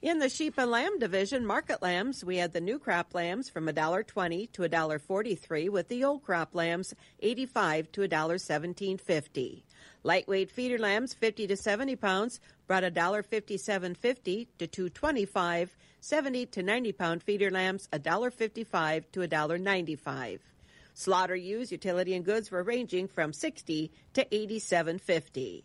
[0.00, 3.66] In the sheep and lamb division, market lambs, we had the new crop lambs from
[3.66, 9.62] $1.20 to $1.43 with the old crop lambs 85 to $1.1750.
[10.04, 12.38] Lightweight feeder lambs 50 to 70 pounds
[12.68, 15.76] brought $1.5750 to 225.
[16.00, 20.38] 70 to 90 pound feeder lambs $1.55 to $1.95.
[20.94, 25.64] Slaughter ewes, utility and goods were ranging from 60 to 87.50.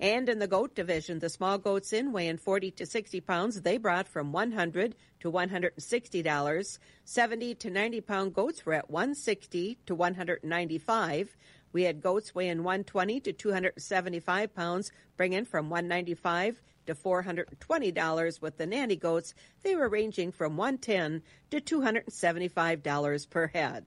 [0.00, 3.76] And in the goat division, the small goats in weighing 40 to 60 pounds, they
[3.78, 6.78] brought from 100 to 160 dollars.
[7.04, 11.36] 70 to 90 pound goats were at 160 to 195.
[11.72, 18.66] We had goats weighing 120 to 275 pounds, bringing from 195 to $420 with the
[18.66, 19.34] nanny goats.
[19.62, 23.86] They were ranging from 110 to $275 per head.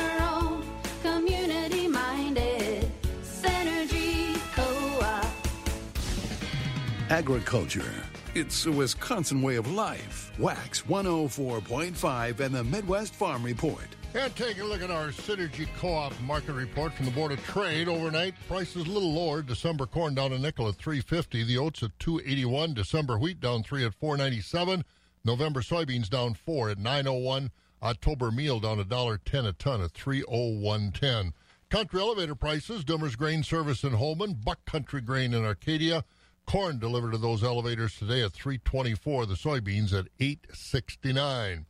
[7.11, 7.91] Agriculture.
[8.35, 10.31] It's a Wisconsin way of life.
[10.39, 13.85] Wax 104.5 and the Midwest Farm Report.
[14.13, 17.89] And take a look at our Synergy Co-op market report from the Board of Trade
[17.89, 18.35] overnight.
[18.47, 19.41] Prices a little lower.
[19.41, 21.43] December corn down a nickel at 350.
[21.43, 22.75] The oats at 281.
[22.75, 24.85] December wheat down three at 497.
[25.25, 27.51] November soybeans down four at 901.
[27.83, 31.33] October meal down a dollar ten a ton at 30110.
[31.69, 32.85] Country elevator prices.
[32.85, 34.39] Dummer's Grain Service in Holmen.
[34.45, 36.05] Buck Country Grain in Arcadia.
[36.45, 39.25] Corn delivered to those elevators today at 324.
[39.25, 41.65] The soybeans at 869.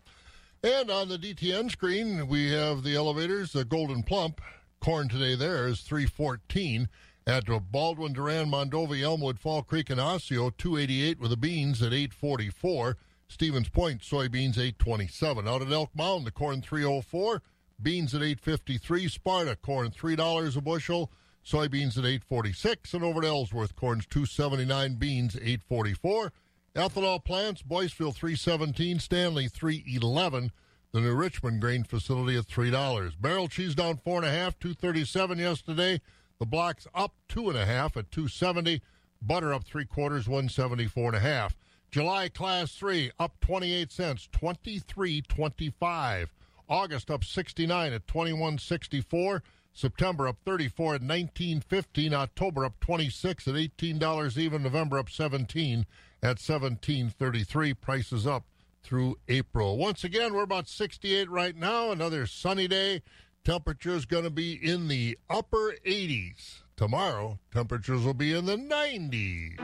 [0.64, 4.42] And on the DTN screen, we have the elevators, the Gold'n Plump.
[4.80, 6.90] Corn today there is 314.
[7.28, 12.98] At Baldwin, Durand, Mondovi, Elmwood, Fall Creek, and Osseo, 288 with the beans at 844.
[13.28, 15.48] Stevens Point, soybeans 827.
[15.48, 17.42] Out at Elk Mound, the corn 304.
[17.82, 19.08] Beans at 853.
[19.08, 21.12] Sparta, corn $3 a bushel.
[21.46, 22.94] Soybeans at 846.
[22.94, 24.96] And over at Ellsworth, corn's 279.
[24.96, 26.32] Beans 844.
[26.76, 30.54] Ethanol plants, Boyceville 317, Stanley 311,
[30.94, 33.12] the New Richmond grain facility at $3.
[33.20, 36.00] Barrel cheese down 4.5, 237 yesterday.
[36.40, 38.82] The block's up 2.5 at 270.
[39.22, 41.52] Butter up 3 quarters, 174.5.
[41.92, 46.28] July class 3 up 28 cents, 23.25.
[46.70, 49.42] August up 69 at 21.64.
[49.74, 52.14] September up 34 at 19.15.
[52.14, 54.64] October up 26 at $18 even.
[54.64, 55.86] November up 17
[56.22, 57.80] at 17.33.
[57.80, 58.44] Prices up
[58.84, 59.78] through April.
[59.78, 61.92] Once again, we're about 68 right now.
[61.92, 63.02] Another sunny day.
[63.44, 66.61] Temperature is going to be in the upper 80s.
[66.82, 69.56] Tomorrow, temperatures will be in the 90s.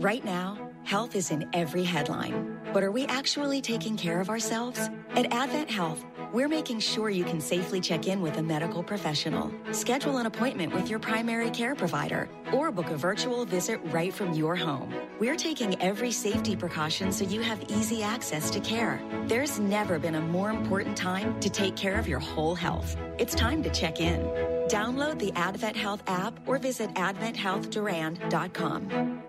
[0.00, 2.58] Right now, health is in every headline.
[2.72, 4.90] But are we actually taking care of ourselves?
[5.10, 9.52] At Advent Health, we're making sure you can safely check in with a medical professional.
[9.70, 14.32] Schedule an appointment with your primary care provider or book a virtual visit right from
[14.32, 14.92] your home.
[15.20, 19.00] We're taking every safety precaution so you have easy access to care.
[19.28, 22.96] There's never been a more important time to take care of your whole health.
[23.16, 24.53] It's time to check in.
[24.68, 29.22] Download the Advent Health app or visit adventhealthdurand.com.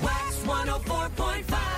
[0.00, 1.75] WAXX 104.5